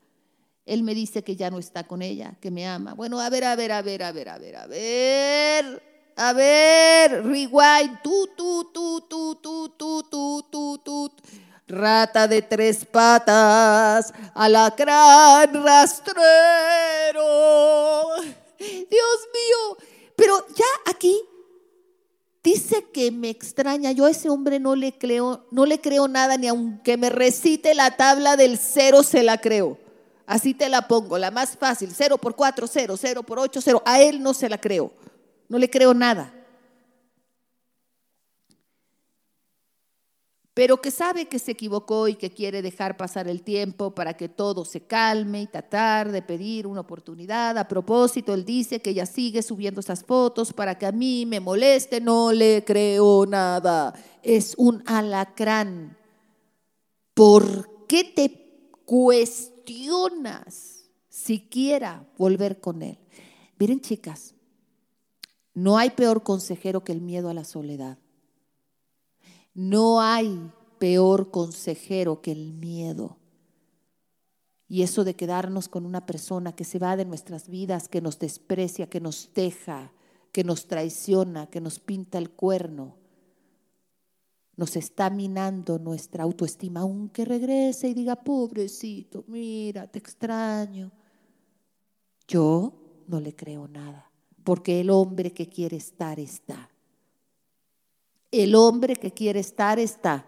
Él 0.67 0.83
me 0.83 0.95
dice 0.95 1.23
que 1.23 1.37
ya 1.37 1.51
no 1.51 1.59
está 1.59 1.85
con 1.85 2.01
ella, 2.01 2.37
que 2.41 2.51
me 2.51 2.67
ama. 2.67 2.95
Bueno, 2.95 3.21
a 3.21 3.29
ver, 3.29 3.45
a 3.45 3.57
ver, 3.57 3.73
a 3.73 3.83
ver, 3.83 4.03
a 4.03 4.13
ver, 4.13 4.29
a 4.29 4.39
ver, 4.39 4.57
a 4.57 4.67
ver. 4.67 5.83
A 6.17 6.33
ver, 6.33 7.25
rewind. 7.25 8.01
Tú, 8.03 8.29
Rata 11.75 12.29
de 12.29 12.41
tres 12.43 12.85
patas, 12.85 14.15
alacrán 14.35 15.65
rastrero. 15.65 16.15
Dios 18.59 19.29
mío, 19.33 19.77
pero 20.17 20.47
ya 20.55 20.65
aquí 20.87 21.21
dice 22.43 22.87
que 22.93 23.11
me 23.11 23.31
extraña. 23.31 23.91
Yo 23.93 24.05
a 24.05 24.11
ese 24.11 24.29
hombre 24.29 24.61
no 24.61 24.77
le 24.77 24.97
creo, 24.97 25.47
no 25.51 25.67
le 25.67 25.81
creo 25.81 26.07
nada, 26.07 26.37
ni 26.37 26.47
aunque 26.47 26.97
me 26.97 27.11
recite 27.11 27.75
la 27.75 27.97
tabla 27.97 28.37
del 28.37 28.59
cero, 28.59 29.03
se 29.03 29.23
la 29.23 29.39
creo. 29.39 29.79
Así 30.27 30.55
te 30.55 30.69
la 30.69 30.87
pongo, 30.89 31.19
la 31.19 31.31
más 31.31 31.57
fácil, 31.57 31.93
cero 31.95 32.17
por 32.19 32.37
cuatro, 32.37 32.67
cero, 32.67 32.97
cero 32.97 33.23
por 33.23 33.39
ocho, 33.39 33.61
cero. 33.61 33.83
A 33.85 34.01
él 34.01 34.23
no 34.23 34.33
se 34.33 34.49
la 34.49 34.59
creo, 34.59 34.93
no 35.49 35.59
le 35.59 35.69
creo 35.69 35.93
nada. 35.93 36.33
Pero 40.55 40.81
que 40.81 40.93
sabe 40.93 41.27
que 41.27 41.40
se 41.40 41.51
equivocó 41.51 42.07
y 42.07 42.14
que 42.14 42.31
quiere 42.31 42.62
dejar 42.62 42.97
pasar 42.97 43.27
el 43.27 43.43
tiempo 43.43 43.93
para 43.93 44.17
que 44.17 44.29
todo 44.29 44.64
se 44.64 44.83
calme 44.83 45.43
y 45.43 45.47
tratar 45.49 46.12
de 46.12 46.23
pedir 46.23 46.69
una 46.69 46.83
oportunidad. 46.83 47.59
A 47.59 47.67
propósito, 47.67 48.33
él 48.33 48.45
dice 48.45 48.81
que 48.81 48.90
ella 48.90 49.05
sigue 49.05 49.43
subiendo 49.43 49.81
esas 49.81 50.05
fotos 50.05 50.53
para 50.53 50.79
que 50.79 50.87
a 50.87 50.93
mí 50.93 51.27
me 51.27 51.40
moleste, 51.40 52.01
no 52.01 52.33
le 52.33 52.64
creo 52.64 53.27
nada. 53.27 53.93
Es 54.23 54.55
un 54.57 54.85
alacrán. 54.87 55.99
¿Por 57.14 57.87
qué 57.88 58.05
te 58.05 58.71
cuestionas 58.85 60.85
siquiera 61.09 62.07
volver 62.17 62.61
con 62.61 62.83
él? 62.83 63.01
Miren, 63.59 63.81
chicas, 63.81 64.37
no 65.53 65.79
hay 65.79 65.90
peor 65.90 66.23
consejero 66.23 66.85
que 66.85 66.93
el 66.93 67.01
miedo 67.01 67.29
a 67.29 67.35
la 67.35 67.43
soledad. 67.43 67.99
No 69.55 70.01
hay 70.01 70.51
peor 70.79 71.31
consejero 71.31 72.21
que 72.21 72.33
el 72.33 72.53
miedo. 72.53 73.17
Y 74.69 74.83
eso 74.83 75.05
de 75.05 75.14
quedarnos 75.14 75.69
con 75.69 75.87
una 75.87 76.05
persona 76.05 76.55
que 76.55 76.64
se 76.64 76.79
va 76.79 76.97
de 76.97 77.05
nuestras 77.05 77.49
vidas, 77.49 77.88
que 77.88 78.01
nos 78.01 78.19
desprecia, 78.19 78.88
que 78.88 79.01
nos 79.01 79.31
deja, 79.35 79.93
que 80.33 80.43
nos 80.43 80.67
traiciona, 80.67 81.47
que 81.47 81.61
nos 81.61 81.79
pinta 81.79 82.19
el 82.19 82.31
cuerno, 82.31 82.97
nos 84.57 84.77
está 84.77 85.11
minando 85.11 85.79
nuestra 85.79 86.25
autoestima, 86.25 86.81
aunque 86.81 87.25
regrese 87.25 87.88
y 87.88 87.95
diga, 87.95 88.17
pobrecito, 88.17 89.25
mira, 89.27 89.87
te 89.87 89.99
extraño. 89.99 90.93
Yo 92.27 92.73
no 93.07 93.21
le 93.21 93.35
creo 93.35 93.69
nada, 93.69 94.11
porque 94.45 94.81
el 94.81 94.90
hombre 94.90 95.33
que 95.33 95.49
quiere 95.49 95.77
estar 95.77 96.19
está. 96.19 96.69
El 98.42 98.57
hombre 98.57 98.97
que 98.97 99.12
quiere 99.12 99.38
estar 99.38 99.79
está. 99.79 100.27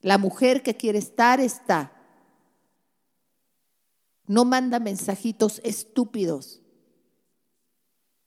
La 0.00 0.16
mujer 0.16 0.62
que 0.62 0.74
quiere 0.74 0.98
estar 0.98 1.40
está. 1.40 1.92
No 4.26 4.46
manda 4.46 4.80
mensajitos 4.80 5.60
estúpidos. 5.62 6.62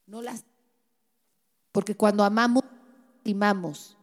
No 0.05 0.21
las 0.21 0.45
porque 1.71 1.97
cuando 1.97 2.23
amamos, 2.23 2.63
estimamos. 3.17 3.97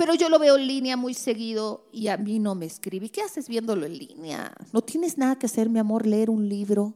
Pero 0.00 0.14
yo 0.14 0.30
lo 0.30 0.38
veo 0.38 0.56
en 0.56 0.66
línea 0.66 0.96
muy 0.96 1.12
seguido 1.12 1.86
y 1.92 2.08
a 2.08 2.16
mí 2.16 2.38
no 2.38 2.54
me 2.54 2.64
escribe. 2.64 3.10
¿Qué 3.10 3.20
haces 3.20 3.50
viéndolo 3.50 3.84
en 3.84 3.98
línea? 3.98 4.50
¿No 4.72 4.80
tienes 4.80 5.18
nada 5.18 5.38
que 5.38 5.44
hacer, 5.44 5.68
mi 5.68 5.78
amor? 5.78 6.06
Leer 6.06 6.30
un 6.30 6.48
libro, 6.48 6.94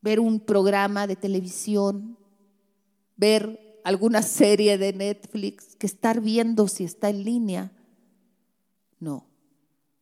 ver 0.00 0.18
un 0.18 0.40
programa 0.40 1.06
de 1.06 1.16
televisión, 1.16 2.16
ver 3.18 3.78
alguna 3.84 4.22
serie 4.22 4.78
de 4.78 4.94
Netflix, 4.94 5.76
que 5.76 5.86
estar 5.86 6.22
viendo 6.22 6.66
si 6.66 6.84
está 6.84 7.10
en 7.10 7.24
línea. 7.24 7.70
No. 8.98 9.26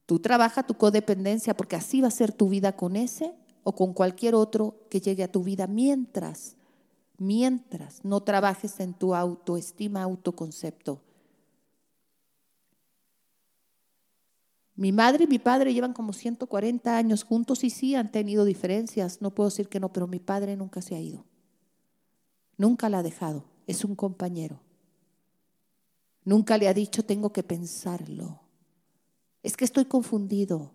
Tú 0.06 0.20
trabaja 0.20 0.62
tu 0.62 0.74
codependencia 0.74 1.56
porque 1.56 1.74
así 1.74 2.00
va 2.00 2.06
a 2.06 2.12
ser 2.12 2.30
tu 2.30 2.48
vida 2.48 2.76
con 2.76 2.94
ese 2.94 3.34
o 3.64 3.74
con 3.74 3.94
cualquier 3.94 4.36
otro 4.36 4.86
que 4.90 5.00
llegue 5.00 5.24
a 5.24 5.32
tu 5.32 5.42
vida 5.42 5.66
mientras, 5.66 6.56
mientras 7.18 8.04
no 8.04 8.22
trabajes 8.22 8.78
en 8.78 8.94
tu 8.94 9.12
autoestima, 9.16 10.04
autoconcepto 10.04 11.02
Mi 14.76 14.90
madre 14.90 15.24
y 15.24 15.26
mi 15.28 15.38
padre 15.38 15.72
llevan 15.72 15.92
como 15.92 16.12
140 16.12 16.96
años 16.96 17.22
juntos 17.22 17.62
y 17.62 17.70
sí 17.70 17.94
han 17.94 18.10
tenido 18.10 18.44
diferencias, 18.44 19.22
no 19.22 19.32
puedo 19.32 19.50
decir 19.50 19.68
que 19.68 19.78
no, 19.78 19.92
pero 19.92 20.08
mi 20.08 20.18
padre 20.18 20.56
nunca 20.56 20.82
se 20.82 20.96
ha 20.96 21.00
ido. 21.00 21.24
Nunca 22.56 22.88
la 22.88 22.98
ha 22.98 23.02
dejado, 23.02 23.44
es 23.68 23.84
un 23.84 23.94
compañero. 23.94 24.60
Nunca 26.24 26.58
le 26.58 26.66
ha 26.66 26.74
dicho 26.74 27.04
tengo 27.04 27.32
que 27.32 27.44
pensarlo. 27.44 28.40
Es 29.42 29.56
que 29.56 29.64
estoy 29.64 29.84
confundido. 29.84 30.72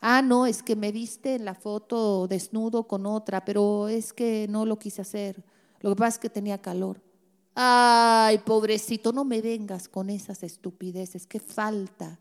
Ah, 0.00 0.22
no, 0.22 0.46
es 0.46 0.62
que 0.62 0.76
me 0.76 0.92
viste 0.92 1.34
en 1.34 1.44
la 1.44 1.54
foto 1.54 2.28
desnudo 2.28 2.86
con 2.86 3.04
otra, 3.04 3.44
pero 3.44 3.88
es 3.88 4.12
que 4.12 4.46
no 4.48 4.64
lo 4.64 4.78
quise 4.78 5.02
hacer. 5.02 5.44
Lo 5.80 5.90
que 5.90 5.96
pasa 5.96 6.16
es 6.16 6.18
que 6.18 6.30
tenía 6.30 6.62
calor. 6.62 7.02
Ay, 7.54 8.38
pobrecito, 8.38 9.12
no 9.12 9.24
me 9.24 9.42
vengas 9.42 9.88
con 9.88 10.08
esas 10.08 10.42
estupideces, 10.42 11.26
qué 11.26 11.40
falta 11.40 12.18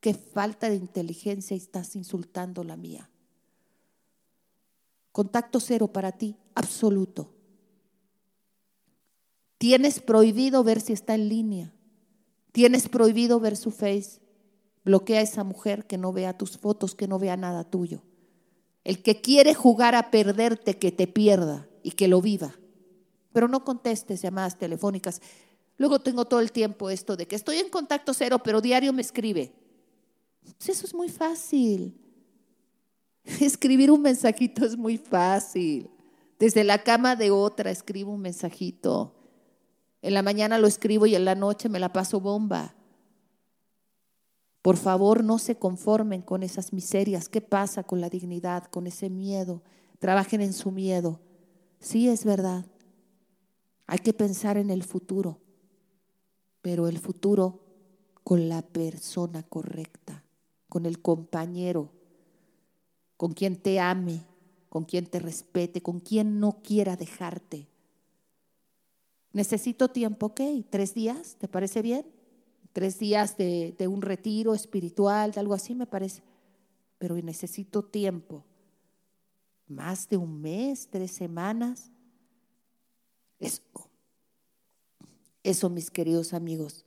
qué 0.00 0.14
falta 0.14 0.68
de 0.68 0.76
inteligencia 0.76 1.56
estás 1.56 1.94
insultando 1.94 2.64
la 2.64 2.76
mía. 2.76 3.10
Contacto 5.12 5.60
cero 5.60 5.88
para 5.88 6.12
ti, 6.12 6.36
absoluto. 6.54 7.32
Tienes 9.58 10.00
prohibido 10.00 10.64
ver 10.64 10.80
si 10.80 10.92
está 10.92 11.14
en 11.14 11.28
línea. 11.28 11.74
Tienes 12.52 12.88
prohibido 12.88 13.40
ver 13.40 13.56
su 13.56 13.70
face. 13.70 14.20
Bloquea 14.84 15.20
a 15.20 15.22
esa 15.22 15.44
mujer 15.44 15.86
que 15.86 15.98
no 15.98 16.12
vea 16.12 16.38
tus 16.38 16.56
fotos, 16.56 16.94
que 16.94 17.06
no 17.06 17.18
vea 17.18 17.36
nada 17.36 17.64
tuyo. 17.64 18.02
El 18.84 19.02
que 19.02 19.20
quiere 19.20 19.54
jugar 19.54 19.94
a 19.94 20.10
perderte, 20.10 20.78
que 20.78 20.90
te 20.90 21.06
pierda 21.06 21.68
y 21.82 21.90
que 21.90 22.08
lo 22.08 22.22
viva. 22.22 22.54
Pero 23.32 23.48
no 23.48 23.64
contestes 23.64 24.22
llamadas 24.22 24.56
telefónicas. 24.56 25.20
Luego 25.76 26.00
tengo 26.00 26.24
todo 26.24 26.40
el 26.40 26.52
tiempo 26.52 26.88
esto 26.88 27.16
de 27.16 27.26
que 27.26 27.36
estoy 27.36 27.58
en 27.58 27.68
contacto 27.68 28.14
cero, 28.14 28.40
pero 28.42 28.62
diario 28.62 28.94
me 28.94 29.02
escribe. 29.02 29.59
Eso 30.66 30.86
es 30.86 30.94
muy 30.94 31.08
fácil. 31.08 32.00
Escribir 33.40 33.90
un 33.90 34.02
mensajito 34.02 34.64
es 34.64 34.76
muy 34.76 34.96
fácil. 34.96 35.90
Desde 36.38 36.64
la 36.64 36.82
cama 36.82 37.16
de 37.16 37.30
otra 37.30 37.70
escribo 37.70 38.12
un 38.12 38.20
mensajito. 38.20 39.14
En 40.02 40.14
la 40.14 40.22
mañana 40.22 40.58
lo 40.58 40.66
escribo 40.66 41.06
y 41.06 41.14
en 41.14 41.24
la 41.24 41.34
noche 41.34 41.68
me 41.68 41.80
la 41.80 41.92
paso 41.92 42.20
bomba. 42.20 42.74
Por 44.62 44.76
favor, 44.76 45.24
no 45.24 45.38
se 45.38 45.56
conformen 45.56 46.22
con 46.22 46.42
esas 46.42 46.72
miserias. 46.72 47.28
¿Qué 47.28 47.40
pasa 47.40 47.82
con 47.82 48.00
la 48.00 48.10
dignidad, 48.10 48.64
con 48.64 48.86
ese 48.86 49.10
miedo? 49.10 49.62
Trabajen 49.98 50.40
en 50.40 50.52
su 50.52 50.70
miedo. 50.70 51.20
Sí, 51.78 52.08
es 52.08 52.24
verdad. 52.24 52.66
Hay 53.86 53.98
que 53.98 54.12
pensar 54.12 54.56
en 54.56 54.70
el 54.70 54.82
futuro, 54.82 55.40
pero 56.62 56.88
el 56.88 56.98
futuro 56.98 57.60
con 58.22 58.48
la 58.48 58.62
persona 58.62 59.42
correcta 59.42 60.19
con 60.70 60.86
el 60.86 61.02
compañero, 61.02 61.90
con 63.18 63.32
quien 63.34 63.56
te 63.56 63.80
ame, 63.80 64.22
con 64.70 64.84
quien 64.84 65.04
te 65.04 65.18
respete, 65.18 65.82
con 65.82 66.00
quien 66.00 66.40
no 66.40 66.62
quiera 66.62 66.96
dejarte. 66.96 67.66
Necesito 69.32 69.88
tiempo, 69.88 70.26
ok, 70.26 70.40
tres 70.70 70.94
días, 70.94 71.36
¿te 71.38 71.48
parece 71.48 71.82
bien? 71.82 72.06
Tres 72.72 72.98
días 72.98 73.36
de, 73.36 73.74
un 73.88 74.00
retiro 74.00 74.54
espiritual, 74.54 75.32
de 75.32 75.40
algo 75.40 75.54
así, 75.54 75.74
me 75.74 75.86
parece. 75.86 76.22
pero 76.98 77.16
necesito 77.16 77.82
tiempo. 77.82 78.44
Más 79.66 80.08
de 80.08 80.16
un 80.16 80.40
mes, 80.40 80.88
tres 80.88 81.10
semanas. 81.10 81.90
Eso, 83.38 83.62
eso 85.42 85.68
mis 85.68 85.90
queridos 85.90 86.32
amigos, 86.32 86.84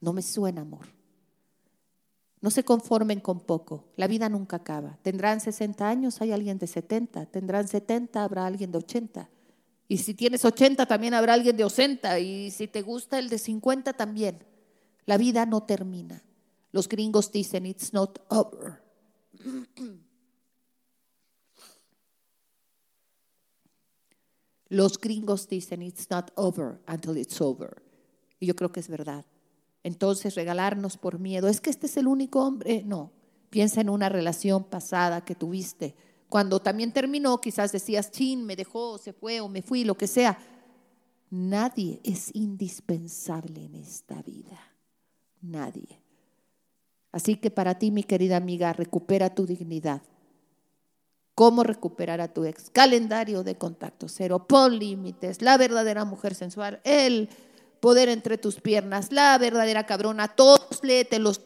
no 0.00 0.12
me 0.12 0.20
suena 0.20 0.62
amor. 0.62 1.03
No 2.44 2.50
se 2.50 2.62
conformen 2.62 3.20
con 3.20 3.40
poco. 3.40 3.86
La 3.96 4.06
vida 4.06 4.28
nunca 4.28 4.56
acaba. 4.56 4.98
Tendrán 5.00 5.40
60 5.40 5.88
años, 5.88 6.20
hay 6.20 6.30
alguien 6.30 6.58
de 6.58 6.66
70. 6.66 7.24
Tendrán 7.24 7.66
70, 7.66 8.22
habrá 8.22 8.44
alguien 8.44 8.70
de 8.70 8.76
80. 8.76 9.30
Y 9.88 9.96
si 9.96 10.12
tienes 10.12 10.44
80, 10.44 10.84
también 10.84 11.14
habrá 11.14 11.32
alguien 11.32 11.56
de 11.56 11.64
80. 11.64 12.18
Y 12.18 12.50
si 12.50 12.68
te 12.68 12.82
gusta 12.82 13.18
el 13.18 13.30
de 13.30 13.38
50, 13.38 13.94
también. 13.94 14.44
La 15.06 15.16
vida 15.16 15.46
no 15.46 15.62
termina. 15.62 16.22
Los 16.70 16.86
gringos 16.86 17.32
dicen, 17.32 17.64
it's 17.64 17.94
not 17.94 18.18
over. 18.28 18.82
Los 24.68 24.98
gringos 24.98 25.48
dicen, 25.48 25.80
it's 25.80 26.10
not 26.10 26.30
over 26.34 26.78
until 26.86 27.16
it's 27.16 27.40
over. 27.40 27.82
Y 28.38 28.44
yo 28.44 28.54
creo 28.54 28.70
que 28.70 28.80
es 28.80 28.88
verdad. 28.88 29.24
Entonces, 29.84 30.34
regalarnos 30.34 30.96
por 30.96 31.20
miedo, 31.20 31.46
es 31.46 31.60
que 31.60 31.70
este 31.70 31.86
es 31.86 31.96
el 31.96 32.08
único 32.08 32.42
hombre. 32.42 32.82
No, 32.84 33.12
piensa 33.50 33.82
en 33.82 33.90
una 33.90 34.08
relación 34.08 34.64
pasada 34.64 35.24
que 35.24 35.34
tuviste. 35.36 35.94
Cuando 36.28 36.60
también 36.60 36.92
terminó, 36.92 37.40
quizás 37.40 37.70
decías, 37.70 38.10
chin, 38.10 38.44
me 38.44 38.56
dejó, 38.56 38.98
se 38.98 39.12
fue 39.12 39.40
o 39.40 39.48
me 39.48 39.62
fui, 39.62 39.84
lo 39.84 39.96
que 39.96 40.08
sea. 40.08 40.38
Nadie 41.30 42.00
es 42.02 42.34
indispensable 42.34 43.66
en 43.66 43.74
esta 43.74 44.22
vida. 44.22 44.58
Nadie. 45.42 46.00
Así 47.12 47.36
que 47.36 47.50
para 47.50 47.78
ti, 47.78 47.90
mi 47.90 48.02
querida 48.02 48.38
amiga, 48.38 48.72
recupera 48.72 49.34
tu 49.34 49.46
dignidad. 49.46 50.02
¿Cómo 51.34 51.62
recuperar 51.62 52.20
a 52.20 52.32
tu 52.32 52.44
ex? 52.44 52.70
Calendario 52.70 53.42
de 53.44 53.56
contacto 53.56 54.08
cero, 54.08 54.46
pon 54.48 54.78
límites, 54.78 55.42
la 55.42 55.58
verdadera 55.58 56.04
mujer 56.04 56.34
sensual, 56.34 56.80
el 56.84 57.28
poder 57.84 58.08
entre 58.08 58.38
tus 58.38 58.62
piernas, 58.62 59.12
la 59.12 59.36
verdadera 59.36 59.84
cabrona, 59.84 60.28
todos 60.28 60.82
léete 60.82 61.18
los 61.18 61.42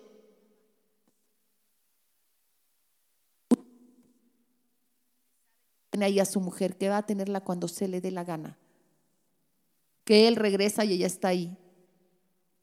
ahí 6.01 6.21
a 6.21 6.25
su 6.25 6.39
mujer, 6.39 6.77
que 6.77 6.89
va 6.89 6.99
a 6.99 7.07
tenerla 7.07 7.41
cuando 7.41 7.67
se 7.67 7.89
le 7.89 8.01
dé 8.01 8.13
la 8.13 8.23
gana. 8.23 8.57
Que 10.05 10.29
él 10.29 10.37
regresa 10.37 10.85
y 10.85 10.93
ella 10.93 11.09
está 11.09 11.27
ahí. 11.27 11.59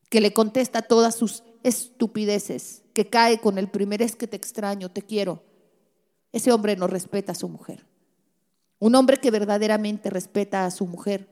Que 0.09 0.21
le 0.21 0.31
contesta 0.31 0.81
todas 0.81 1.13
sus 1.13 1.43
estupideces, 1.61 2.81
que 2.93 3.09
cae 3.09 3.41
con 3.41 3.57
el 3.57 3.69
primer 3.69 4.01
es 4.01 4.15
que 4.15 4.29
te 4.29 4.37
extraño, 4.37 4.89
te 4.89 5.01
quiero. 5.01 5.43
Ese 6.31 6.53
hombre 6.53 6.77
no 6.77 6.87
respeta 6.87 7.33
a 7.33 7.35
su 7.35 7.49
mujer. 7.49 7.85
Un 8.79 8.95
hombre 8.95 9.17
que 9.17 9.31
verdaderamente 9.31 10.09
respeta 10.09 10.65
a 10.65 10.71
su 10.71 10.87
mujer 10.87 11.27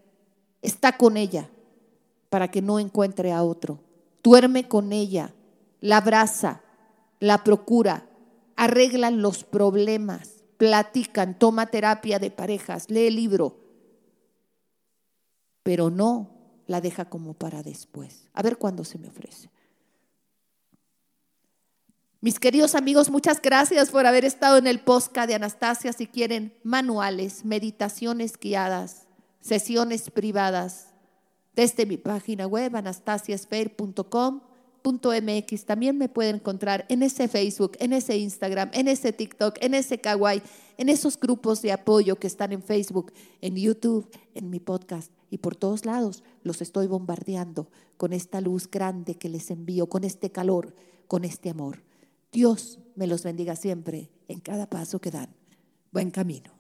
está 0.62 0.98
con 0.98 1.16
ella, 1.16 1.50
para 2.34 2.48
que 2.48 2.64
no 2.64 2.80
encuentre 2.80 3.32
a 3.32 3.44
otro. 3.44 3.80
Duerme 4.24 4.68
con 4.68 4.92
ella, 4.92 5.36
la 5.82 5.98
abraza, 5.98 6.64
la 7.20 7.44
procura, 7.44 8.10
arreglan 8.56 9.22
los 9.22 9.44
problemas, 9.44 10.44
platican, 10.58 11.38
toma 11.38 11.68
terapia 11.68 12.18
de 12.18 12.32
parejas, 12.32 12.90
lee 12.90 13.12
libro, 13.12 13.60
pero 15.62 15.92
no 15.92 16.32
la 16.66 16.82
deja 16.82 17.06
como 17.06 17.36
para 17.36 17.62
después. 17.62 18.28
A 18.34 18.42
ver 18.42 18.58
cuándo 18.58 18.84
se 18.84 18.98
me 18.98 19.10
ofrece. 19.10 19.52
Mis 22.20 22.40
queridos 22.40 22.74
amigos, 22.74 23.12
muchas 23.12 23.40
gracias 23.44 23.92
por 23.92 24.08
haber 24.08 24.26
estado 24.26 24.58
en 24.58 24.66
el 24.66 24.80
posca 24.80 25.28
de 25.28 25.36
Anastasia. 25.36 25.94
Si 25.94 26.08
quieren 26.08 26.58
manuales, 26.64 27.46
meditaciones 27.46 28.40
guiadas, 28.40 29.06
sesiones 29.40 30.10
privadas, 30.10 30.93
desde 31.56 31.86
mi 31.86 31.98
página 31.98 32.48
web 32.48 32.76
anastasiasfair.com.mx. 32.76 35.66
También 35.66 35.98
me 35.98 36.10
pueden 36.10 36.38
encontrar 36.38 36.86
en 36.90 37.04
ese 37.04 37.28
Facebook, 37.28 37.74
en 37.80 37.94
ese 37.94 38.18
Instagram, 38.18 38.72
en 38.74 38.88
ese 38.88 39.14
TikTok, 39.14 39.58
en 39.62 39.74
ese 39.74 40.00
Kawaii, 40.00 40.42
en 40.78 40.90
esos 40.90 41.20
grupos 41.20 41.62
de 41.62 41.72
apoyo 41.72 42.16
que 42.18 42.28
están 42.28 42.52
en 42.52 42.64
Facebook, 42.64 43.14
en 43.42 43.56
YouTube, 43.56 44.10
en 44.34 44.50
mi 44.50 44.60
podcast 44.60 45.12
y 45.34 45.40
por 45.40 45.56
todos 45.56 45.86
lados 45.86 46.24
los 46.44 46.62
estoy 46.62 46.86
bombardeando 46.86 47.68
con 47.98 48.14
esta 48.14 48.40
luz 48.40 48.70
grande 48.70 49.16
que 49.16 49.30
les 49.30 49.50
envío, 49.50 49.88
con 49.88 50.04
este 50.04 50.32
calor, 50.32 50.76
con 51.08 51.26
este 51.26 51.50
amor. 51.50 51.82
Dios 52.32 52.78
me 52.96 53.08
los 53.08 53.24
bendiga 53.24 53.56
siempre 53.56 54.12
en 54.28 54.40
cada 54.40 54.70
paso 54.70 55.00
que 55.00 55.10
dan. 55.10 55.34
Buen 55.92 56.12
camino. 56.12 56.53